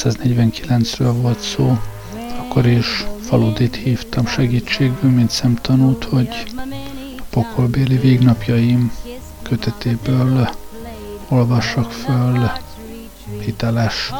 1949-ről 0.02 1.12
volt 1.20 1.40
szó, 1.40 1.78
akkor 2.38 2.66
is 2.66 3.04
faludit 3.20 3.76
hívtam 3.76 4.26
segítségül, 4.26 5.10
mint 5.10 5.30
szemtanút, 5.30 6.04
hogy 6.04 6.28
a 7.18 7.22
pokolbéli 7.30 7.96
végnapjaim 7.96 8.92
kötetéből 9.42 10.48
olvassak 11.28 11.92
föl 11.92 12.50
hiteles, 13.40 14.12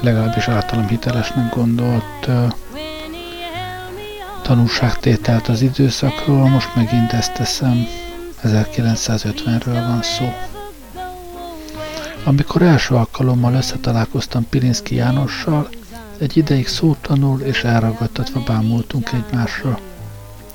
legalábbis 0.00 0.48
általam 0.48 0.86
hitelesnek 0.86 1.54
gondolt 1.54 2.26
ö, 2.26 2.46
tanúságtételt 4.42 5.48
az 5.48 5.62
időszakról, 5.62 6.48
most 6.48 6.74
megint 6.74 7.12
ezt 7.12 7.32
teszem, 7.32 7.86
1950-ről 8.44 9.84
van 9.86 10.02
szó. 10.02 10.32
Amikor 12.24 12.62
első 12.62 12.94
alkalommal 12.94 13.54
összetalálkoztam 13.54 14.48
Pilinszki 14.48 14.94
Jánossal, 14.94 15.68
egy 16.18 16.36
ideig 16.36 16.68
szótanul 16.68 17.40
és 17.40 17.64
elragadtatva 17.64 18.42
bámultunk 18.46 19.10
egymásra. 19.12 19.78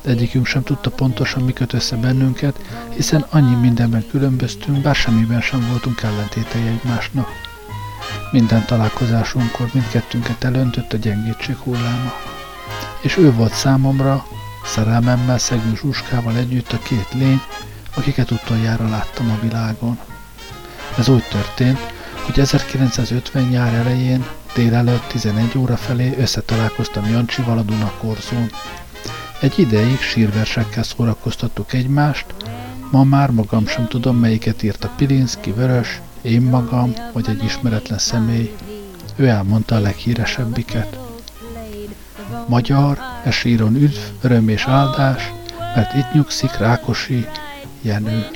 Egyikünk 0.01 0.45
sem 0.45 0.63
tudta 0.63 0.89
pontosan, 0.89 1.43
mi 1.43 1.53
köt 1.53 1.73
össze 1.73 1.95
bennünket, 1.95 2.59
hiszen 2.95 3.25
annyi 3.29 3.55
mindenben 3.55 4.05
különböztünk, 4.09 4.81
bár 4.81 4.95
semmiben 4.95 5.41
sem 5.41 5.67
voltunk 5.69 6.01
ellentétei 6.01 6.67
egymásnak. 6.67 7.27
Minden 8.31 8.65
találkozásunkkor 8.65 9.69
mindkettőnket 9.73 10.43
elöntött 10.43 10.93
a 10.93 10.97
gyengétség 10.97 11.55
hulláma. 11.55 12.13
És 13.01 13.17
ő 13.17 13.33
volt 13.33 13.53
számomra, 13.53 14.25
szerelmemmel, 14.65 15.37
szegő 15.37 15.75
Zsuskával 15.75 16.35
együtt 16.35 16.71
a 16.71 16.79
két 16.79 17.13
lény, 17.13 17.41
akiket 17.95 18.31
utoljára 18.31 18.89
láttam 18.89 19.29
a 19.29 19.39
világon. 19.41 19.99
Ez 20.97 21.09
úgy 21.09 21.23
történt, 21.23 21.79
hogy 22.25 22.39
1950 22.39 23.43
nyár 23.43 23.73
elején 23.73 24.25
délelőtt 24.53 25.07
11 25.07 25.57
óra 25.57 25.77
felé 25.77 26.15
összetalálkoztam 26.17 27.09
Jancsival 27.09 27.57
a 27.57 27.61
Dunakorzón. 27.61 28.49
Egy 29.41 29.59
ideig 29.59 29.99
sírversekkel 29.99 30.83
szórakoztattuk 30.83 31.73
egymást, 31.73 32.25
ma 32.91 33.03
már 33.03 33.29
magam 33.29 33.67
sem 33.67 33.87
tudom, 33.87 34.17
melyiket 34.17 34.63
írta 34.63 34.91
Pilinszki, 34.95 35.51
Vörös, 35.51 36.01
én 36.21 36.41
magam, 36.41 36.93
vagy 37.13 37.25
egy 37.29 37.43
ismeretlen 37.43 37.99
személy. 37.99 38.55
Ő 39.15 39.27
elmondta 39.27 39.75
a 39.75 39.79
leghíresebbiket. 39.79 40.99
Magyar, 42.47 42.97
e 43.23 43.31
síron 43.31 43.75
üdv, 43.75 43.97
öröm 44.21 44.49
és 44.49 44.65
áldás, 44.65 45.31
mert 45.75 45.93
itt 45.93 46.13
nyugszik 46.13 46.57
Rákosi 46.57 47.27
Jenő. 47.81 48.27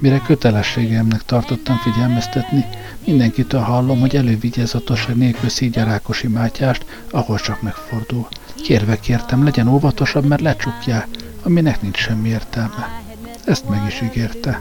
Mire 0.00 0.20
kötelességemnek 0.26 1.22
tartottam 1.22 1.76
figyelmeztetni, 1.76 2.64
mindenkitől 3.04 3.60
hallom, 3.60 4.00
hogy 4.00 4.16
elővigyázatosság 4.16 5.16
nélkül 5.16 5.48
szígya 5.48 5.84
Rákosi 5.84 6.26
Mátyást, 6.26 6.84
ahol 7.10 7.38
csak 7.38 7.62
megfordul. 7.62 8.28
Kérve 8.54 9.00
kértem, 9.00 9.44
legyen 9.44 9.68
óvatosabb, 9.68 10.24
mert 10.24 10.40
lecsukják, 10.40 11.06
aminek 11.42 11.82
nincs 11.82 11.96
semmi 11.98 12.28
értelme. 12.28 13.02
Ezt 13.44 13.68
meg 13.68 13.86
is 13.86 14.00
ígérte. 14.00 14.58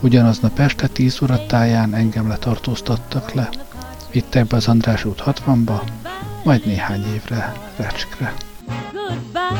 Ugyanaznap 0.00 0.58
este 0.58 0.86
10 0.86 1.22
óra 1.22 1.46
táján 1.46 1.94
engem 1.94 2.28
letartóztattak 2.28 3.32
le. 3.32 3.48
Vittek 4.12 4.46
be 4.46 4.56
az 4.56 4.68
András 4.68 5.04
út 5.04 5.22
60-ba, 5.26 5.80
majd 6.44 6.66
néhány 6.66 7.04
évre 7.14 7.52
Recskre. 7.76 8.34
Goodbye, 8.92 9.59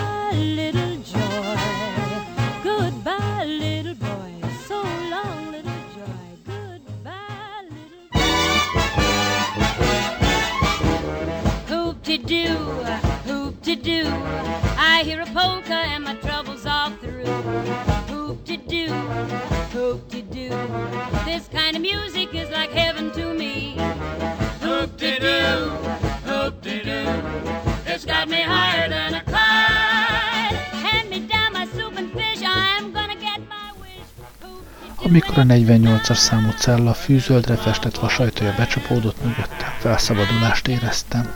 a 35.41 35.45
48-as 35.45 36.17
számú 36.17 36.51
cella 36.51 36.95
fűzöldre 36.95 37.55
festett 37.55 37.99
vasajtója 37.99 38.55
becsapódott 38.57 39.25
mögöttem, 39.25 39.73
felszabadulást 39.79 40.69
éreztem. 40.69 41.33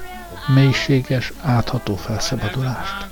Mélységes, 0.55 1.33
átható 1.43 1.97
felszabadulást. 1.97 3.07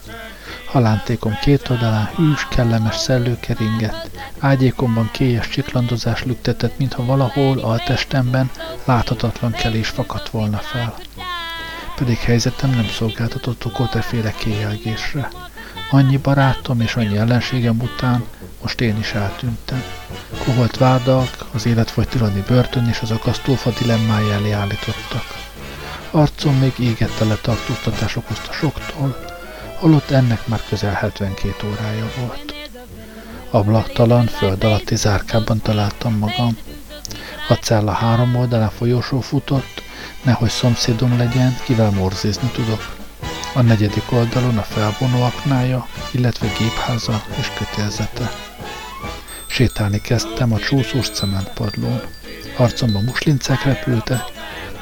Halántékom 0.66 1.38
két 1.40 1.68
oldalán 1.68 2.10
hűs, 2.16 2.46
kellemes 2.50 2.96
szellő 2.96 3.36
keringett, 3.40 4.10
ágyékomban 4.38 5.10
kélyes 5.12 5.48
csiklandozás 5.48 6.24
lüktetett, 6.24 6.78
mintha 6.78 7.04
valahol 7.04 7.58
altestemben 7.58 8.50
láthatatlan 8.84 9.52
kelés 9.52 9.88
fakadt 9.88 10.28
volna 10.28 10.58
fel. 10.58 10.94
Pedig 11.96 12.18
helyzetem 12.18 12.70
nem 12.70 12.86
szolgáltatott 12.86 13.64
okot 13.64 13.94
efféle 13.94 14.30
kéjelgésre. 14.30 15.28
Annyi 15.90 16.16
barátom 16.16 16.80
és 16.80 16.94
annyi 16.94 17.16
ellenségem 17.16 17.80
után 17.80 18.24
most 18.62 18.80
én 18.80 18.98
is 18.98 19.12
eltűntem. 19.12 19.82
Koholt 20.44 20.76
vádak, 20.76 21.46
az 21.52 21.66
életfogytilani 21.66 22.44
börtön 22.48 22.88
és 22.88 23.00
az 23.00 23.10
akasztófa 23.10 23.70
dilemmája 23.70 24.32
elé 24.32 24.50
állítottak. 24.50 25.24
Arcom 26.10 26.54
még 26.54 26.72
égett 26.78 27.16
tele 27.18 27.34
tartóztatás 27.34 28.16
okozta 28.16 28.52
soktól, 28.52 29.24
holott 29.74 30.10
ennek 30.10 30.46
már 30.46 30.60
közel 30.68 30.92
72 30.92 31.68
órája 31.68 32.10
volt. 32.18 32.54
Ablaktalan, 33.50 34.26
föld 34.26 34.64
alatti 34.64 34.96
zárkában 34.96 35.60
találtam 35.60 36.18
magam. 36.18 36.56
A 37.48 37.54
cella 37.54 37.92
három 37.92 38.36
oldalán 38.36 38.70
folyosó 38.70 39.20
futott, 39.20 39.82
nehogy 40.22 40.50
szomszédom 40.50 41.16
legyen, 41.16 41.56
kivel 41.64 41.90
morzizni 41.90 42.50
tudok. 42.52 42.94
A 43.54 43.60
negyedik 43.60 44.12
oldalon 44.12 44.58
a 44.58 44.62
felvonó 44.62 45.22
aknája, 45.22 45.86
illetve 46.10 46.46
gépháza 46.58 47.22
és 47.38 47.50
kötélzete. 47.58 48.30
Sétálni 49.52 50.00
kezdtem 50.00 50.52
a 50.52 50.58
csúszós 50.58 51.08
cementpadlón. 51.08 52.00
Arcomban 52.56 53.02
muslincák 53.04 53.64
repültek, 53.64 54.20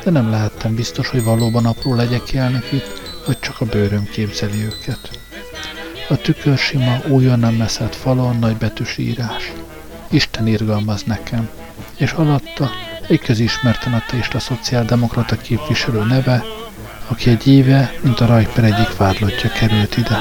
de 0.05 0.11
nem 0.11 0.31
lehettem 0.31 0.75
biztos, 0.75 1.09
hogy 1.09 1.25
valóban 1.25 1.67
apró 1.67 1.95
legyek 1.95 2.33
élnek 2.33 2.73
itt, 2.73 3.01
vagy 3.27 3.39
csak 3.39 3.61
a 3.61 3.65
bőröm 3.65 4.05
képzeli 4.05 4.65
őket. 4.65 5.21
A 6.09 6.17
tükör 6.17 6.59
sima, 6.59 7.01
újonnan 7.09 7.55
meszelt 7.55 7.97
falon 7.97 8.39
nagybetűs 8.39 8.97
írás. 8.99 9.53
Isten 10.11 10.47
irgalmaz 10.47 11.03
nekem, 11.03 11.49
és 11.97 12.13
alatta 12.13 12.71
egy 13.09 13.21
közismerten 13.21 13.93
ateista 13.93 14.39
szociáldemokrata 14.39 15.37
képviselő 15.37 16.05
neve, 16.05 16.45
aki 17.07 17.31
egy 17.31 17.47
éve, 17.47 17.93
mint 18.01 18.21
a 18.21 18.27
rajper 18.27 18.65
egyik 18.65 18.97
vádlottja 18.97 19.51
került 19.51 19.97
ide. 19.97 20.19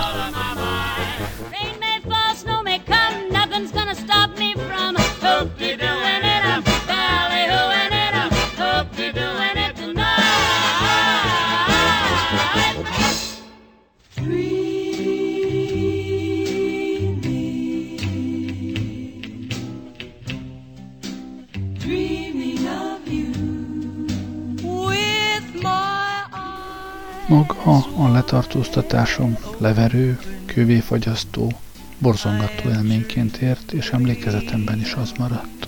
A 28.59 28.61
letartóztatásom 28.61 29.37
leverő, 29.57 30.19
kővéfagyasztó, 30.45 31.51
borzongató 31.97 32.69
élményként 32.69 33.37
ért, 33.37 33.71
és 33.71 33.89
emlékezetemben 33.89 34.79
is 34.79 34.93
az 34.93 35.11
maradt. 35.17 35.67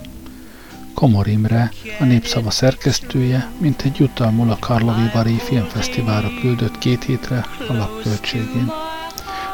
Komor 0.93 1.27
Imre, 1.27 1.71
a 1.99 2.04
Népszava 2.04 2.49
szerkesztője, 2.49 3.51
mint 3.58 3.82
egy 3.82 3.99
jutalmul 3.99 4.51
a 4.51 4.58
Karlovi 4.60 5.10
Vari 5.13 5.38
Filmfesztiválra 5.38 6.30
küldött 6.41 6.77
két 6.77 7.04
hétre 7.04 7.45
a 7.69 7.73
lapköltségén. 7.73 8.71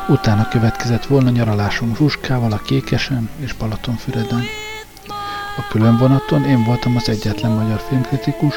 Utána 0.08 0.48
következett 0.48 1.06
volna 1.06 1.30
nyaralásunk 1.30 1.98
Zsuskával 1.98 2.52
a 2.52 2.62
Kékesen 2.62 3.30
és 3.40 3.54
Balatonfüreden. 3.54 4.44
A 5.58 5.68
különvonaton 5.70 6.44
én 6.44 6.64
voltam 6.64 6.96
az 6.96 7.10
egyetlen 7.10 7.52
magyar 7.52 7.80
filmkritikus, 7.88 8.56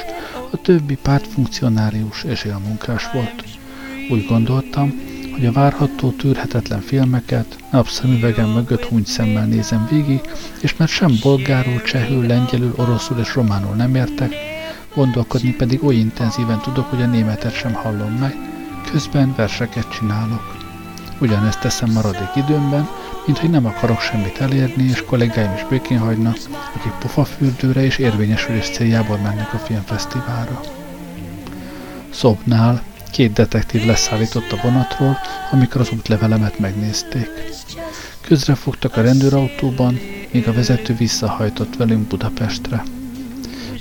a 0.51 0.57
többi 0.57 0.97
pártfunkcionárius 1.03 2.25
és 2.25 2.45
élmunkás 2.45 3.11
volt. 3.13 3.59
Úgy 4.11 4.27
gondoltam, 4.27 4.60
hogy 5.33 5.47
a 5.47 5.53
várható, 5.53 6.11
tűrhetetlen 6.11 6.81
filmeket 6.81 7.57
napszemüvegem 7.71 8.49
mögött 8.49 8.85
húny 8.85 9.05
szemmel 9.05 9.47
nézem 9.47 9.87
végig, 9.91 10.21
és 10.61 10.77
mert 10.77 10.91
sem 10.91 11.13
bolgárul, 11.23 11.83
csehül, 11.83 12.27
lengyelül, 12.27 12.75
oroszul 12.77 13.19
és 13.19 13.35
románul 13.35 13.75
nem 13.75 13.95
értek, 13.95 14.35
gondolkodni 14.95 15.55
pedig 15.55 15.85
oly 15.85 15.95
intenzíven 15.95 16.61
tudok, 16.61 16.91
hogy 16.91 17.03
a 17.03 17.07
németet 17.07 17.55
sem 17.55 17.73
hallom 17.73 18.13
meg, 18.13 18.35
közben 18.91 19.35
verseket 19.37 19.91
csinálok. 19.91 20.57
Ugyanezt 21.21 21.61
teszem 21.61 21.91
maradék 21.91 22.31
időmben, 22.37 22.89
mint 23.27 23.39
hogy 23.39 23.51
nem 23.51 23.67
akarok 23.67 24.01
semmit 24.01 24.41
elérni, 24.41 24.83
és 24.83 25.05
kollégáim 25.07 25.55
is 25.55 25.67
békén 25.69 25.99
hagynak, 25.99 26.37
akik 26.75 26.93
pofafürdőre 26.99 27.85
és 27.85 27.99
érvényesülés 27.99 28.71
céljából 28.71 29.17
mennek 29.17 29.55
a 29.55 29.59
filmfesztiválra. 29.59 30.61
Szobnál 32.11 32.83
két 33.11 33.33
detektív 33.33 33.85
leszállított 33.85 34.53
a 34.53 34.61
vonatról, 34.63 35.19
amikor 35.51 35.81
az 35.81 35.91
útlevelemet 35.91 36.59
megnézték. 36.59 37.29
Közrefogtak 38.21 38.97
a 38.97 39.03
rendőrautóban, 39.03 40.01
míg 40.31 40.49
a 40.49 40.53
vezető 40.53 40.95
visszahajtott 40.95 41.77
velünk 41.77 42.07
Budapestre. 42.07 42.83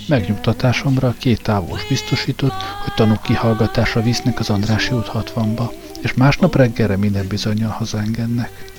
Megnyugtatásomra 0.07 1.07
a 1.07 1.15
két 1.17 1.41
távos 1.41 1.87
biztosított, 1.87 2.61
hogy 2.83 2.93
tanúk 2.93 3.21
kihallgatásra 3.21 4.01
visznek 4.01 4.39
az 4.39 4.49
Andrási 4.49 4.93
út 4.93 5.11
60-ba, 5.13 5.71
és 6.01 6.13
másnap 6.13 6.55
reggelre 6.55 6.97
minden 6.97 7.27
bizonyal 7.27 7.69
hazaengednek. 7.69 8.71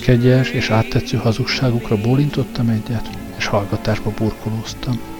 Kegyes 0.00 0.50
és 0.50 0.70
áttetsző 0.70 1.16
hazugságukra 1.16 1.96
bólintottam 1.96 2.68
egyet, 2.68 3.08
és 3.36 3.46
hallgatásba 3.46 4.10
burkolóztam. 4.10 5.17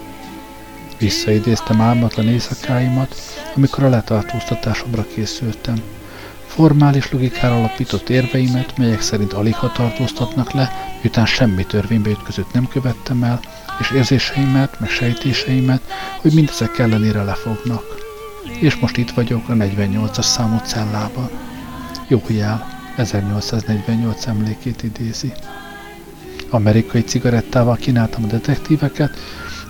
Visszaidéztem 0.99 1.81
álmatlan 1.81 2.29
éjszakáimat, 2.29 3.15
amikor 3.57 3.85
a 3.85 3.89
letartóztatásomra 3.89 5.07
készültem. 5.15 5.83
Formális 6.47 7.13
logikára 7.13 7.57
alapított 7.57 8.09
érveimet, 8.09 8.77
melyek 8.77 9.01
szerint 9.01 9.33
alig 9.33 9.55
ha 9.55 9.73
tartóztatnak 9.73 10.53
le, 10.53 10.71
miután 11.03 11.27
semmi 11.27 11.67
törvénybe 11.67 12.11
ütközött 12.11 12.53
nem 12.53 12.69
követtem 12.69 13.23
el, 13.23 13.41
és 13.81 13.91
érzéseimet, 13.91 14.81
meg 14.81 14.89
sejtéseimet, 14.89 15.83
hogy 16.21 16.33
mindezek 16.33 16.79
ellenére 16.79 17.23
lefognak. 17.23 17.85
És 18.61 18.77
most 18.77 18.97
itt 18.97 19.11
vagyok 19.11 19.49
a 19.49 19.53
48-as 19.53 20.23
számú 20.23 20.59
cellában. 20.65 21.31
Jó 22.09 22.23
jel, 22.27 22.67
1848 22.97 24.27
emlékét 24.27 24.83
idézi. 24.83 25.33
Amerikai 26.51 27.03
cigarettával 27.03 27.77
kínáltam 27.77 28.25
a 28.25 28.27
detektíveket, 28.27 29.19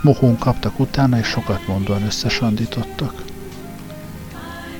mohón 0.02 0.38
kaptak 0.38 0.78
utána, 0.78 1.18
és 1.18 1.26
sokat 1.26 1.66
mondóan 1.66 2.02
összesandítottak. 2.02 3.22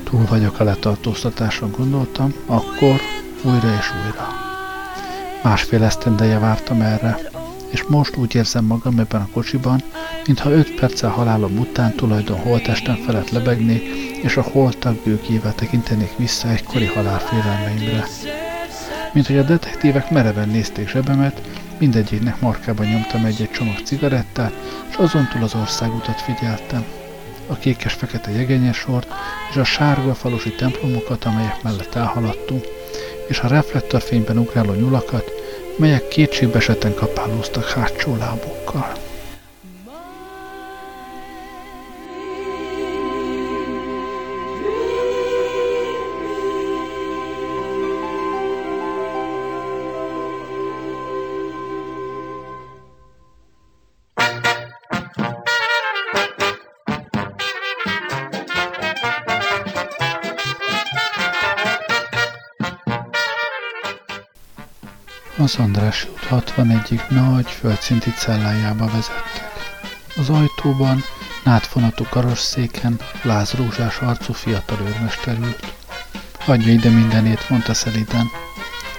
Túl 0.03 0.25
vagyok 0.25 0.59
a 0.59 0.63
letartóztatáson, 0.63 1.71
gondoltam, 1.71 2.33
akkor 2.45 2.99
újra 3.43 3.75
és 3.79 3.91
újra. 4.05 4.27
Másfél 5.43 5.83
esztendeje 5.83 6.39
vártam 6.39 6.81
erre, 6.81 7.19
és 7.69 7.83
most 7.83 8.15
úgy 8.15 8.35
érzem 8.35 8.65
magam 8.65 8.99
ebben 8.99 9.21
a 9.21 9.29
kocsiban, 9.31 9.83
mintha 10.25 10.51
öt 10.51 10.79
perccel 10.79 11.09
halálom 11.09 11.57
után 11.57 11.95
tulajdon 11.95 12.39
holtesten 12.39 12.95
felett 12.95 13.29
lebegnék, 13.29 13.81
és 14.23 14.37
a 14.37 14.41
holtak 14.41 14.95
bőkével 14.95 15.55
tekintenék 15.55 16.17
vissza 16.17 16.49
egykori 16.49 16.85
halálfélelmeimre. 16.85 18.05
Mint 19.13 19.27
hogy 19.27 19.37
a 19.37 19.43
detektívek 19.43 20.11
mereven 20.11 20.49
nézték 20.49 20.89
zsebemet, 20.89 21.41
mindegyiknek 21.79 22.39
markában 22.39 22.85
nyomtam 22.85 23.25
egy-egy 23.25 23.51
csomag 23.51 23.77
cigarettát, 23.83 24.53
és 24.89 24.95
azon 24.95 25.27
túl 25.31 25.43
az 25.43 25.55
országutat 25.55 26.21
figyeltem. 26.21 26.85
A 27.47 27.55
kékes-fekete 27.55 28.31
jegenyes 28.31 28.85
és 29.49 29.55
a 29.55 29.63
sárga 29.63 30.13
falusi 30.13 30.51
templomokat, 30.51 31.25
amelyek 31.25 31.63
mellett 31.63 31.95
elhaladtunk, 31.95 32.65
és 33.27 33.39
a 33.39 33.47
reflektorfényben 33.47 34.37
ugráló 34.37 34.73
nyulakat, 34.73 35.31
melyek 35.77 36.07
kétségbeseten 36.07 36.93
kapálóztak 36.93 37.69
hátsó 37.69 38.15
lábukkal. 38.15 39.08
Az 65.49 65.59
András 65.59 66.07
út 66.11 66.23
61 66.23 67.01
nagy, 67.09 67.49
földszinti 67.49 68.09
cellájába 68.09 68.85
vezettek. 68.85 69.77
Az 70.17 70.29
ajtóban, 70.29 71.03
nátfonatú 71.43 72.05
karosszéken, 72.09 72.99
lázrózsás 73.21 73.97
arcú 73.97 74.33
fiatal 74.33 74.77
őrmester 74.87 75.37
ült. 75.37 75.73
Adja 76.45 76.73
ide 76.73 76.89
mindenét, 76.89 77.49
mondta 77.49 77.73
szeliden. 77.73 78.29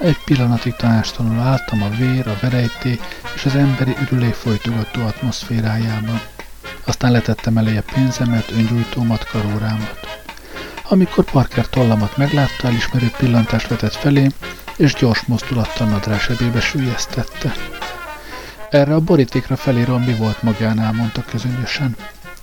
Egy 0.00 0.16
pillanatig 0.24 0.74
tanástalanul 0.74 1.40
álltam 1.40 1.82
a 1.82 1.88
vér, 1.88 2.28
a 2.28 2.38
verejté 2.40 3.00
és 3.34 3.44
az 3.44 3.54
emberi 3.54 3.96
ürülé 4.00 4.30
folytogató 4.30 5.06
atmoszférájában. 5.06 6.20
Aztán 6.84 7.12
letettem 7.12 7.58
elé 7.58 7.76
a 7.76 7.92
pénzemet, 7.94 8.50
öngyújtómat, 8.50 9.24
karórámat. 9.24 9.98
Amikor 10.82 11.24
Parker 11.24 11.66
tollamat 11.66 12.16
meglátta, 12.16 12.66
elismerő 12.66 13.10
pillantást 13.18 13.68
vetett 13.68 13.94
felé, 13.94 14.30
és 14.80 14.94
gyors 14.94 15.22
mozdulattal 15.22 15.86
nadrásebébe 15.86 16.60
sülyeztette. 16.60 17.52
Erre 18.70 18.94
a 18.94 19.00
borítékra 19.00 19.56
felírom, 19.56 20.02
mi 20.02 20.14
volt 20.14 20.42
magánál, 20.42 20.92
mondta 20.92 21.24
közönösen. 21.30 21.96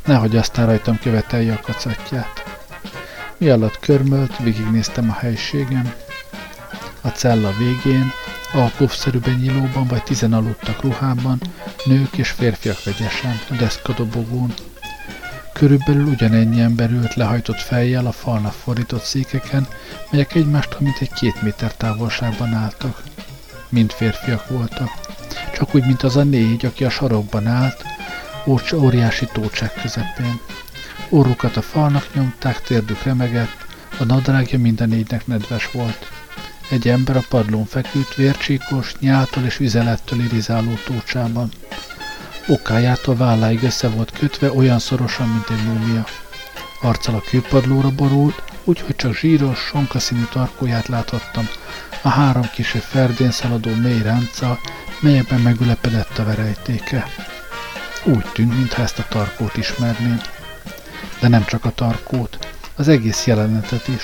Nehogy 0.05 0.35
aztán 0.35 0.65
rajtam 0.65 0.99
követelje 0.99 1.53
a 1.53 1.61
kacatját. 1.61 2.43
Mi 3.38 3.49
alatt 3.49 3.79
körmölt, 3.79 4.38
végignéztem 4.38 5.09
a 5.09 5.13
helységem. 5.13 5.93
A 7.01 7.07
cella 7.07 7.53
végén, 7.57 8.11
alkóvszerűben 8.53 9.35
nyílóban 9.35 9.88
vagy 9.88 10.03
tizen 10.03 10.33
aludtak 10.33 10.81
ruhában, 10.81 11.41
nők 11.85 12.17
és 12.17 12.29
férfiak 12.29 12.83
vegyesen, 12.83 13.39
a 13.49 13.53
deszkadobogón. 13.53 14.53
Körülbelül 15.58 16.05
ugyanennyi 16.05 16.62
ember 16.62 16.91
ült 16.91 17.14
lehajtott 17.14 17.60
fejjel 17.60 18.05
a 18.05 18.12
falnak 18.12 18.53
fordított 18.53 19.03
székeken, 19.03 19.68
melyek 20.12 20.36
egymástól 20.36 20.78
mintegy 20.80 21.14
két 21.14 21.41
méter 21.41 21.76
távolságban 21.76 22.53
álltak. 22.53 23.03
Mind 23.70 23.91
férfiak 23.91 24.49
voltak. 24.49 24.89
Csak 25.53 25.76
úgy, 25.76 25.86
mint 25.86 26.03
az 26.03 26.16
a 26.16 26.24
négy, 26.24 26.66
aki 26.66 26.84
a 26.84 26.89
sarokban 26.89 27.47
állt, 27.47 27.84
óriási 28.74 29.28
tócsák 29.34 29.82
közepén. 29.82 30.39
Orrukat 31.10 31.58
a 31.58 31.62
falnak 31.62 32.14
nyomták, 32.14 32.62
térdük 32.62 33.03
remegett, 33.03 33.66
a 33.99 34.03
nadrágja 34.03 34.60
minden 34.60 34.89
négynek 34.89 35.28
nedves 35.28 35.72
volt. 35.72 36.08
Egy 36.70 36.88
ember 36.88 37.18
a 37.18 37.24
padlón 37.30 37.66
feküdt, 37.66 38.16
vércsíkos, 38.16 38.95
nyáltól 38.99 39.43
és 39.43 39.58
vizelettől 39.58 40.20
irizáló 40.20 40.74
tócsában. 40.86 41.51
Okájától 42.49 43.15
válláig 43.15 43.63
össze 43.63 43.89
volt 43.89 44.11
kötve 44.11 44.51
olyan 44.51 44.79
szorosan, 44.79 45.27
mint 45.27 45.49
egy 45.49 45.65
múmia. 45.65 46.05
Arccal 46.81 47.15
a 47.15 47.21
kőpadlóra 47.29 47.89
borult, 47.91 48.43
úgyhogy 48.63 48.95
csak 48.95 49.15
zsíros, 49.15 49.59
sonkaszínű 49.59 50.23
tarkóját 50.31 50.87
láthattam, 50.87 51.47
a 52.01 52.09
három 52.09 52.49
kisebb 52.53 52.81
ferdén 52.81 53.31
szaladó 53.31 53.71
mély 53.73 54.01
ránccal, 54.01 54.59
melyekben 54.99 55.39
megülepedett 55.39 56.17
a 56.17 56.23
verejtéke. 56.23 57.05
Úgy 58.03 58.25
tűnt, 58.33 58.55
mintha 58.55 58.81
ezt 58.81 58.99
a 58.99 59.05
tarkót 59.09 59.57
ismerném. 59.57 60.21
De 61.19 61.27
nem 61.27 61.45
csak 61.45 61.65
a 61.65 61.71
tarkót, 61.71 62.37
az 62.75 62.87
egész 62.87 63.25
jelenetet 63.25 63.87
is. 63.87 64.03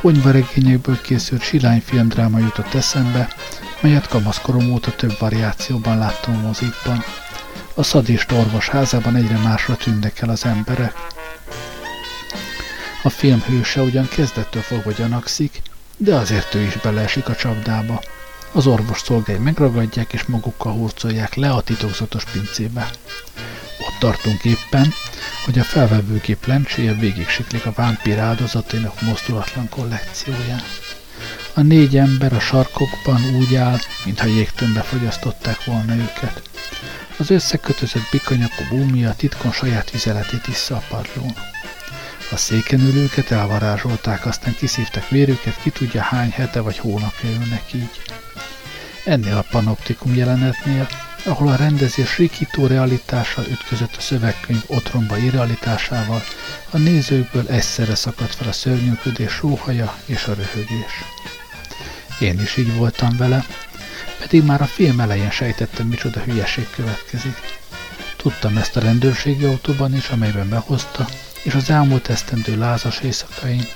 Ponyvaregényekből 0.00 1.00
készült 1.00 1.42
silányfilmdráma 1.42 2.38
jutott 2.38 2.74
eszembe, 2.74 3.28
melyet 3.80 4.08
kamaszkorom 4.08 4.72
óta 4.72 4.94
több 4.94 5.18
variációban 5.18 5.98
láttam 5.98 6.36
a 6.36 6.46
mozikban. 6.46 7.04
A 7.78 7.82
szadista 7.82 8.34
orvos 8.34 8.68
házában 8.68 9.16
egyre 9.16 9.38
másra 9.38 9.76
tűnnek 9.76 10.20
el 10.20 10.28
az 10.28 10.44
emberek. 10.44 10.94
A 13.02 13.10
film 13.10 13.40
hőse 13.40 13.82
ugyan 13.82 14.08
kezdettől 14.08 14.62
fogva 14.62 14.92
gyanakszik, 14.92 15.62
de 15.96 16.14
azért 16.14 16.54
ő 16.54 16.60
is 16.60 16.76
beleesik 16.76 17.28
a 17.28 17.34
csapdába. 17.34 18.02
Az 18.52 18.66
orvos 18.66 19.00
szolgái 19.00 19.36
megragadják 19.36 20.12
és 20.12 20.24
magukkal 20.24 20.72
hurcolják 20.72 21.34
le 21.34 21.50
a 21.50 21.60
titokzatos 21.60 22.24
pincébe. 22.24 22.90
Ott 23.80 23.98
tartunk 23.98 24.44
éppen, 24.44 24.92
hogy 25.44 25.58
a 25.58 25.64
felvevőgép 25.64 26.46
lencséje 26.46 26.92
végig 26.92 27.28
siklik 27.28 27.66
a 27.66 27.72
vámpír 27.72 28.18
áldozatainak 28.18 29.00
mozdulatlan 29.00 29.68
kollekcióján. 29.68 30.62
A 31.54 31.60
négy 31.60 31.96
ember 31.96 32.32
a 32.32 32.40
sarkokban 32.40 33.34
úgy 33.34 33.54
áll, 33.54 33.78
mintha 34.04 34.26
jégtömbbe 34.26 34.80
fogyasztották 34.80 35.64
volna 35.64 35.94
őket. 35.94 36.42
Az 37.18 37.30
összekötözött 37.30 38.10
bikanyakú 38.10 38.64
búmia 38.68 39.14
titkon 39.14 39.52
saját 39.52 39.90
vizeletét 39.90 40.46
issza 40.48 40.76
a 40.76 40.82
padlón. 40.88 41.34
A 42.30 42.36
széken 42.36 42.80
ülőket 42.80 43.30
elvarázsolták, 43.30 44.26
aztán 44.26 44.54
kiszívtak 44.54 45.08
vérüket, 45.08 45.62
ki 45.62 45.70
tudja 45.70 46.02
hány 46.02 46.30
hete 46.30 46.60
vagy 46.60 46.78
hónapja 46.78 47.30
ülnek 47.30 47.72
így. 47.72 48.00
Ennél 49.04 49.36
a 49.36 49.46
panoptikum 49.50 50.14
jelenetnél, 50.14 50.88
ahol 51.24 51.48
a 51.48 51.56
rendezés 51.56 52.18
rikító 52.18 52.66
realitása 52.66 53.42
ütközött 53.48 53.96
a 53.96 54.00
szövegkönyv 54.00 54.62
otromba 54.66 55.16
irrealitásával, 55.16 56.22
a 56.70 56.76
nézőkből 56.78 57.48
egyszerre 57.48 57.94
szakadt 57.94 58.34
fel 58.34 58.48
a 58.48 58.52
szörnyűködés 58.52 59.32
sóhaja 59.32 59.96
és 60.06 60.24
a 60.24 60.34
röhögés. 60.34 61.04
Én 62.18 62.40
is 62.40 62.56
így 62.56 62.76
voltam 62.76 63.16
vele, 63.16 63.44
pedig 64.26 64.44
már 64.44 64.60
a 64.60 64.66
film 64.66 65.00
elején 65.00 65.30
sejtettem, 65.30 65.86
micsoda 65.86 66.20
hülyeség 66.20 66.70
következik. 66.70 67.36
Tudtam 68.16 68.56
ezt 68.56 68.76
a 68.76 68.80
rendőrségi 68.80 69.44
autóban 69.44 69.94
is, 69.94 70.08
amelyben 70.08 70.48
behozta, 70.48 71.06
és 71.42 71.54
az 71.54 71.70
elmúlt 71.70 72.08
esztendő 72.08 72.58
lázas 72.58 73.00
éjszakain, 73.00 73.66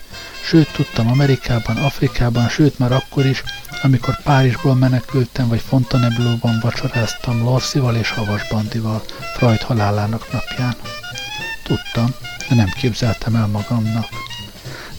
sőt 0.45 0.73
tudtam 0.73 1.09
Amerikában, 1.09 1.77
Afrikában, 1.77 2.49
sőt 2.49 2.79
már 2.79 2.93
akkor 2.93 3.27
is, 3.27 3.43
amikor 3.83 4.23
Párizsból 4.23 4.75
menekültem, 4.75 5.49
vagy 5.49 5.61
Fontainebleau-ban 5.69 6.59
vacsoráztam 6.63 7.43
Lorsival 7.43 7.97
és 7.97 8.11
Havas 8.11 8.49
Bandival, 8.49 9.03
Freud 9.37 9.61
halálának 9.61 10.33
napján. 10.33 10.77
Tudtam, 11.63 12.15
de 12.49 12.55
nem 12.55 12.69
képzeltem 12.81 13.35
el 13.35 13.47
magamnak. 13.47 14.09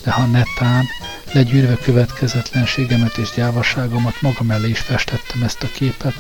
De 0.04 0.12
ha 0.12 0.26
netán, 0.26 0.86
legyűrve 1.32 1.75
következetlenségemet 1.75 3.17
és 3.17 3.32
gyávaságomat 3.36 4.21
magam 4.21 4.51
elé 4.51 4.69
is 4.69 4.79
festettem 4.79 5.43
ezt 5.43 5.63
a 5.63 5.67
képet, 5.73 6.13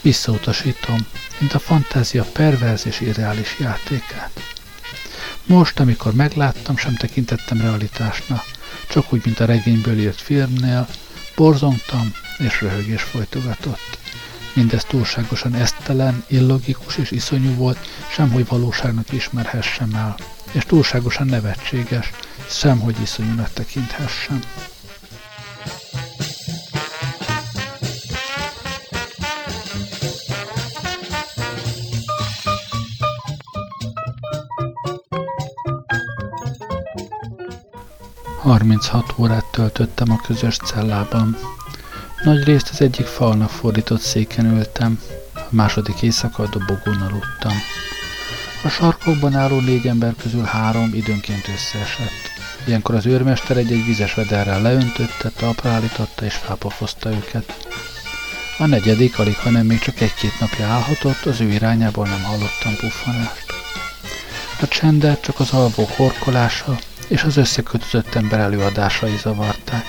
visszautasítom, 0.00 1.06
mint 1.38 1.52
a 1.52 1.58
fantázia 1.58 2.24
perverz 2.32 2.86
és 2.86 3.00
irreális 3.00 3.56
játékát. 3.60 4.40
Most, 5.46 5.80
amikor 5.80 6.14
megláttam, 6.14 6.76
sem 6.76 6.94
tekintettem 6.94 7.60
realitásnak, 7.60 8.44
csak 8.88 9.12
úgy, 9.12 9.20
mint 9.24 9.40
a 9.40 9.44
regényből 9.44 9.98
írt 9.98 10.20
filmnél, 10.20 10.88
borzongtam 11.36 12.12
és 12.38 12.60
röhögés 12.60 13.02
folytogatott. 13.02 13.98
Mindez 14.52 14.84
túlságosan 14.84 15.54
esztelen, 15.54 16.24
illogikus 16.26 16.96
és 16.96 17.10
iszonyú 17.10 17.54
volt, 17.54 17.78
semhogy 18.10 18.46
valóságnak 18.46 19.12
ismerhessem 19.12 19.94
el, 19.94 20.14
és 20.54 20.64
túlságosan 20.64 21.26
nevetséges, 21.26 22.10
semhogy 22.48 23.00
iszonyúnak 23.00 23.52
tekinthessem. 23.52 24.40
36 38.44 39.14
órát 39.18 39.44
töltöttem 39.50 40.10
a 40.10 40.20
közös 40.26 40.56
cellában. 40.56 41.36
Nagy 42.24 42.44
részt 42.44 42.68
az 42.68 42.80
egyik 42.80 43.06
falnak 43.06 43.50
fordított 43.50 44.00
széken 44.00 44.56
ültem, 44.56 45.00
a 45.34 45.40
második 45.48 46.02
éjszaka 46.02 46.42
a 46.42 46.48
dobogón 46.48 47.00
aludtam. 47.00 47.52
A 48.64 48.68
sarkokban 48.68 49.34
álló 49.34 49.60
négy 49.60 49.86
ember 49.86 50.14
közül 50.22 50.42
három 50.42 50.94
időnként 50.94 51.48
összeesett. 51.48 52.30
Ilyenkor 52.66 52.94
az 52.94 53.06
őrmester 53.06 53.56
egy-egy 53.56 53.84
vizes 53.84 54.14
vederrel 54.14 54.62
leöntötte, 54.62 55.30
talpra 55.36 55.70
állította 55.70 56.24
és 56.24 56.34
felpofozta 56.34 57.10
őket. 57.10 57.68
A 58.58 58.66
negyedik 58.66 59.18
alig, 59.18 59.36
hanem 59.36 59.66
még 59.66 59.78
csak 59.78 60.00
egy-két 60.00 60.40
napja 60.40 60.66
állhatott, 60.66 61.24
az 61.24 61.40
ő 61.40 61.50
irányából 61.50 62.06
nem 62.06 62.22
hallottam 62.22 62.76
puffanást. 62.76 63.44
A 64.60 64.68
csendet 64.68 65.20
csak 65.22 65.40
az 65.40 65.52
alvó 65.52 65.88
horkolása, 65.96 66.78
és 67.08 67.22
az 67.22 67.36
összekötözött 67.36 68.14
ember 68.14 68.38
előadásai 68.38 69.16
zavarták. 69.16 69.84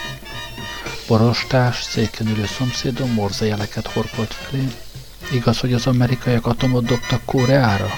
Borostás, 1.07 1.81
széken 1.83 2.27
ülő 2.27 2.45
szomszédom 2.45 3.11
morzajeleket 3.11 3.87
horkolt 3.87 4.33
felé. 4.33 4.67
Igaz, 5.31 5.59
hogy 5.59 5.73
az 5.73 5.87
amerikaiak 5.87 6.45
atomot 6.45 6.85
dobtak 6.85 7.21
Koreára? 7.25 7.89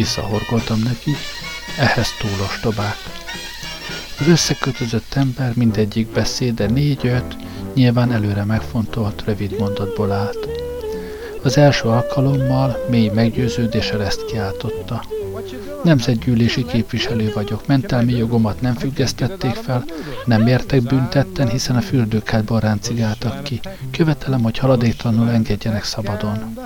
Visszahorkoltam 0.00 0.78
neki, 0.78 1.10
ehhez 1.78 2.08
túl 2.20 2.46
ostobák. 2.46 2.96
Az 4.18 4.26
összekötözött 4.26 5.14
ember 5.14 5.52
mindegyik 5.54 6.12
beszéde 6.12 6.66
négy-öt, 6.66 7.36
nyilván 7.74 8.12
előre 8.12 8.44
megfontolt, 8.44 9.22
rövid 9.24 9.58
mondatból 9.58 10.12
állt. 10.12 10.48
Az 11.42 11.58
első 11.58 11.88
alkalommal 11.88 12.84
mély 12.90 13.08
meggyőződéssel 13.08 14.02
ezt 14.02 14.24
kiáltotta. 14.24 15.04
Nemzetgyűlési 15.84 16.64
képviselő 16.64 17.32
vagyok, 17.34 17.66
mentelmi 17.66 18.12
jogomat 18.12 18.60
nem 18.60 18.74
függesztették 18.74 19.54
fel, 19.54 19.84
nem 20.24 20.46
értek 20.46 20.82
büntetten, 20.82 21.48
hiszen 21.48 21.76
a 21.76 21.80
fürdőkádban 21.80 22.60
ráncigáltak 22.60 23.42
ki. 23.42 23.60
Követelem, 23.90 24.42
hogy 24.42 24.58
haladéktalanul 24.58 25.30
engedjenek 25.30 25.84
szabadon. 25.84 26.56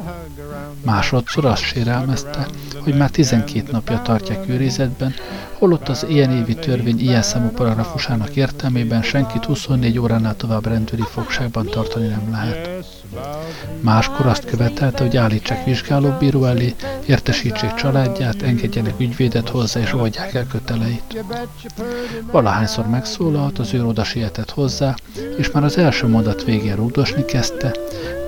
Másodszor 0.85 1.45
azt 1.45 1.62
sérelmezte, 1.62 2.47
hogy 2.78 2.97
már 2.97 3.11
12 3.11 3.70
napja 3.72 4.03
tartják 4.03 4.49
őrizetben, 4.49 5.14
holott 5.53 5.89
az 5.89 6.07
ilyen 6.09 6.30
évi 6.30 6.55
törvény 6.55 7.01
ilyen 7.01 7.22
számú 7.22 7.49
paragrafusának 7.49 8.37
értelmében 8.37 9.03
senkit 9.03 9.45
24 9.45 9.99
óránál 9.99 10.37
tovább 10.37 10.66
rendőri 10.66 11.05
fogságban 11.11 11.66
tartani 11.66 12.07
nem 12.07 12.28
lehet. 12.30 12.70
Máskor 13.80 14.26
azt 14.26 14.45
követelte, 14.45 15.03
hogy 15.03 15.16
állítsák 15.16 15.64
vizsgálóbíró 15.64 16.45
elé, 16.45 16.74
értesítsék 17.07 17.74
családját, 17.74 18.43
engedjenek 18.43 19.01
ügyvédet 19.01 19.49
hozzá 19.49 19.80
és 19.80 19.93
oldják 19.93 20.35
el 20.35 20.47
köteleit. 20.47 21.24
Valahányszor 22.30 22.87
megszólalt, 22.87 23.59
az 23.59 23.74
ő 23.74 23.87
oda 23.87 24.05
sietett 24.05 24.51
hozzá, 24.51 24.95
és 25.37 25.51
már 25.51 25.64
az 25.64 25.78
első 25.78 26.07
mondat 26.07 26.45
végén 26.45 26.76
rúgdosni 26.76 27.24
kezdte, 27.24 27.74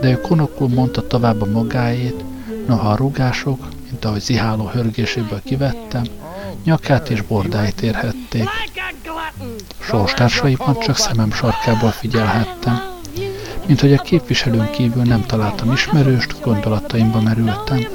de 0.00 0.10
ő 0.10 0.20
konokul 0.20 0.68
mondta 0.68 1.06
tovább 1.06 1.42
a 1.42 1.46
magáét, 1.46 2.24
noha 2.66 2.90
a 2.90 2.96
rugások, 2.96 3.68
mint 3.90 4.04
ahogy 4.04 4.20
ziháló 4.20 4.66
hörgéséből 4.66 5.42
kivettem, 5.44 6.02
nyakát 6.64 7.08
és 7.08 7.22
bordáit 7.22 7.80
érhették. 7.80 8.48
Sorstársaiban 9.78 10.78
csak 10.78 10.96
szemem 10.96 11.32
sarkából 11.32 11.90
figyelhettem. 11.90 12.94
Mint 13.66 13.80
hogy 13.80 13.92
a 13.92 14.02
képviselőn 14.02 14.70
kívül 14.70 15.02
nem 15.02 15.26
találtam 15.26 15.72
ismerőst, 15.72 16.40
gondolataimba 16.40 17.20
merültem. 17.20 17.86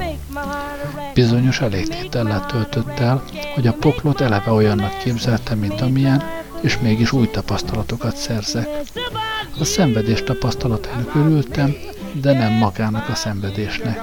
Bizonyos 1.14 1.60
elégtétellel 1.62 2.46
töltött 2.46 3.00
el, 3.00 3.24
hogy 3.54 3.68
a 3.68 3.74
poklot 3.74 4.22
eleve 4.22 4.52
olyannak 4.52 4.98
képzeltem, 4.98 5.58
mint 5.58 5.82
amilyen, 5.82 6.24
és 6.62 6.80
mégis 6.80 7.12
új 7.12 7.30
tapasztalatokat 7.30 8.16
szerzek. 8.16 8.68
A 9.60 9.64
szenvedés 9.64 10.24
tapasztalatainak 10.24 11.16
örültem, 11.16 11.76
de 12.14 12.34
nem 12.34 12.52
magának 12.52 13.10
a 13.10 13.16
szenvedésnek. 13.16 14.00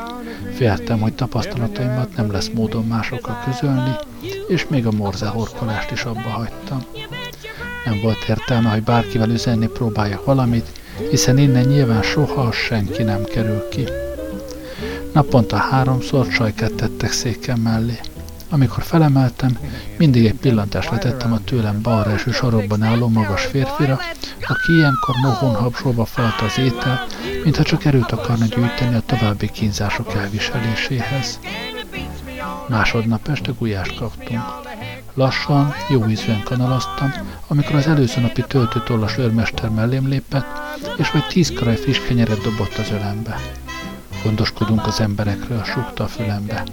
Féltem, 0.59 1.01
hogy 1.01 1.15
tapasztalataimat 1.15 2.17
nem 2.17 2.33
lesz 2.33 2.51
módon 2.55 2.87
másokkal 2.87 3.43
közölni, 3.45 3.97
és 4.49 4.67
még 4.69 4.87
a 4.87 4.91
morze 4.91 5.27
horkolást 5.27 5.91
is 5.91 6.05
abba 6.05 6.29
hagytam. 6.29 6.85
Nem 7.85 8.01
volt 8.03 8.29
értelme, 8.29 8.71
hogy 8.71 8.83
bárkivel 8.83 9.31
üzenni 9.31 9.67
próbáljak 9.67 10.25
valamit, 10.25 10.67
hiszen 11.11 11.39
innen 11.39 11.65
nyilván 11.65 12.03
soha 12.03 12.53
senki 12.53 13.03
nem 13.03 13.25
kerül 13.25 13.69
ki. 13.69 13.85
Naponta 15.13 15.57
háromszor 15.57 16.29
csajkát 16.29 16.75
tettek 16.75 17.13
széken 17.13 17.59
mellé. 17.59 17.99
Amikor 18.51 18.83
felemeltem, 18.83 19.59
mindig 19.97 20.27
egy 20.27 20.35
pillantást 20.35 20.91
letettem 20.91 21.33
a 21.33 21.45
tőlem 21.45 21.83
balra 21.83 22.11
eső 22.11 22.31
sarokban 22.31 22.83
álló 22.83 23.09
magas 23.09 23.45
férfira, 23.45 23.99
aki 24.41 24.73
ilyenkor 24.73 25.15
mohon 25.23 25.55
habsolva 25.55 26.05
falta 26.05 26.45
az 26.45 26.59
étel, 26.59 27.07
mintha 27.45 27.63
csak 27.63 27.85
erőt 27.85 28.13
akarna 28.13 28.45
gyűjteni 28.45 28.95
a 28.95 29.03
további 29.07 29.51
kínzások 29.51 30.15
elviseléséhez. 30.15 31.39
Másodnap 32.69 33.29
este 33.29 33.53
gulyást 33.59 33.99
kaptunk. 33.99 34.43
Lassan, 35.15 35.75
jó 35.89 36.07
ízűen 36.07 36.43
kanalaztam, 36.43 37.13
amikor 37.47 37.75
az 37.75 37.87
előző 37.87 38.21
napi 38.21 38.45
töltőtollas 38.49 39.19
őrmester 39.19 39.71
mellém 39.71 40.09
lépett, 40.09 40.47
és 40.97 41.11
vagy 41.11 41.27
tíz 41.27 41.53
karaj 41.57 41.77
friss 41.77 41.99
kenyeret 41.99 42.41
dobott 42.41 42.77
az 42.77 42.91
ölembe. 42.91 43.41
Gondoskodunk 44.25 44.87
az 44.87 45.01
emberekről, 45.01 45.65
súgta 45.65 46.05
a 46.05 46.07
fülembe. 46.07 46.65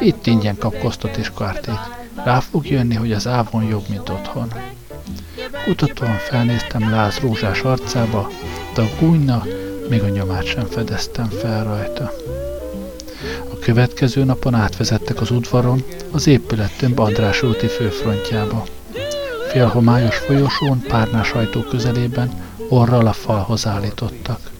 Itt 0.00 0.26
ingyen 0.26 0.58
kap 0.58 0.78
kosztot 0.78 1.16
és 1.16 1.30
kártét. 1.38 1.80
Rá 2.24 2.40
fog 2.40 2.66
jönni, 2.66 2.94
hogy 2.94 3.12
az 3.12 3.26
ávon 3.26 3.64
jobb, 3.64 3.84
mint 3.88 4.08
otthon. 4.08 4.52
Kutatóan 5.64 6.16
felnéztem 6.16 6.90
Láz 6.90 7.18
rózsás 7.18 7.60
arcába, 7.60 8.30
de 8.74 8.82
a 8.82 8.88
gúnyna 9.00 9.44
még 9.88 10.02
a 10.02 10.08
nyomát 10.08 10.44
sem 10.44 10.66
fedeztem 10.66 11.28
fel 11.28 11.64
rajta. 11.64 12.12
A 13.52 13.58
következő 13.58 14.24
napon 14.24 14.54
átvezettek 14.54 15.20
az 15.20 15.30
udvaron, 15.30 15.84
az 16.10 16.26
épület 16.26 16.76
több 16.76 16.98
András 16.98 17.42
úti 17.42 17.66
főfrontjába. 17.66 18.64
Félhomályos 19.48 20.16
folyosón, 20.16 20.80
párnás 20.88 21.32
ajtó 21.32 21.60
közelében, 21.60 22.30
orral 22.68 23.06
a 23.06 23.12
falhoz 23.12 23.66
állítottak. 23.66 24.50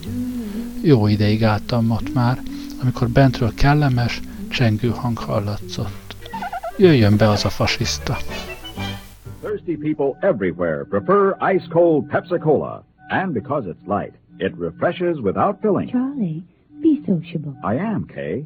Jó 0.83 1.07
ideig 1.07 1.45
álltam 1.45 1.91
ott 1.91 2.15
már, 2.15 2.43
amikor 2.83 3.09
bentről 3.09 3.53
kellemes, 3.55 4.21
csengő 4.55 4.89
hang 4.89 5.19
hallatszott. 5.19 6.17
Jöjjön 6.79 7.17
be 7.19 7.29
az 7.29 7.45
a 7.45 7.49
fasiszta! 7.49 8.17
Thirsty 9.43 9.77
people 9.77 10.29
everywhere 10.29 10.85
prefer 10.85 11.37
ice 11.55 11.67
cold 11.71 12.07
Pepsi 12.09 12.39
Cola. 12.39 12.85
And 13.09 13.33
because 13.33 13.67
it's 13.71 13.87
light, 13.99 14.15
it 14.39 14.53
refreshes 14.59 15.17
without 15.23 15.57
filling. 15.61 15.91
Charlie, 15.91 16.43
be 16.81 17.01
sociable. 17.07 17.53
I 17.73 17.77
am, 17.77 18.07
Kay. 18.15 18.45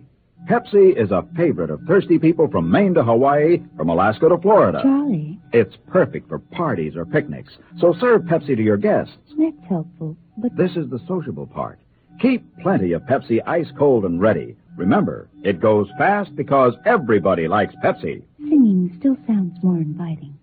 Pepsi 0.49 0.97
is 0.97 1.11
a 1.11 1.25
favorite 1.37 1.71
of 1.73 1.81
thirsty 1.87 2.19
people 2.19 2.49
from 2.49 2.71
Maine 2.71 2.95
to 2.95 3.03
Hawaii, 3.03 3.61
from 3.77 3.89
Alaska 3.89 4.29
to 4.29 4.39
Florida. 4.39 4.81
Charlie, 4.83 5.39
It's 5.53 5.77
perfect 5.93 6.29
for 6.29 6.39
parties 6.39 6.97
or 6.97 7.05
picnics, 7.05 7.53
so 7.81 7.93
serve 8.01 8.23
Pepsi 8.23 8.55
to 8.57 8.63
your 8.63 8.77
guests. 8.79 9.17
that's 9.39 9.69
helpful, 9.69 10.17
but 10.37 10.57
This 10.57 10.77
is 10.77 10.89
the 10.91 11.01
sociable 11.07 11.47
part. 11.47 11.79
Keep 12.21 12.43
plenty 12.63 12.93
of 12.95 13.03
Pepsi 13.03 13.41
ice 13.47 13.71
cold 13.79 14.05
and 14.05 14.21
ready. 14.21 14.57
Remember, 14.79 15.29
it 15.43 15.59
goes 15.61 15.89
fast 15.99 16.37
because 16.37 16.75
everybody 16.87 17.49
likes 17.49 17.75
Pepsi. 17.85 18.23
singing 18.39 18.95
still 19.01 19.17
sounds 19.27 19.59
more 19.61 19.77
inviting. 19.77 20.39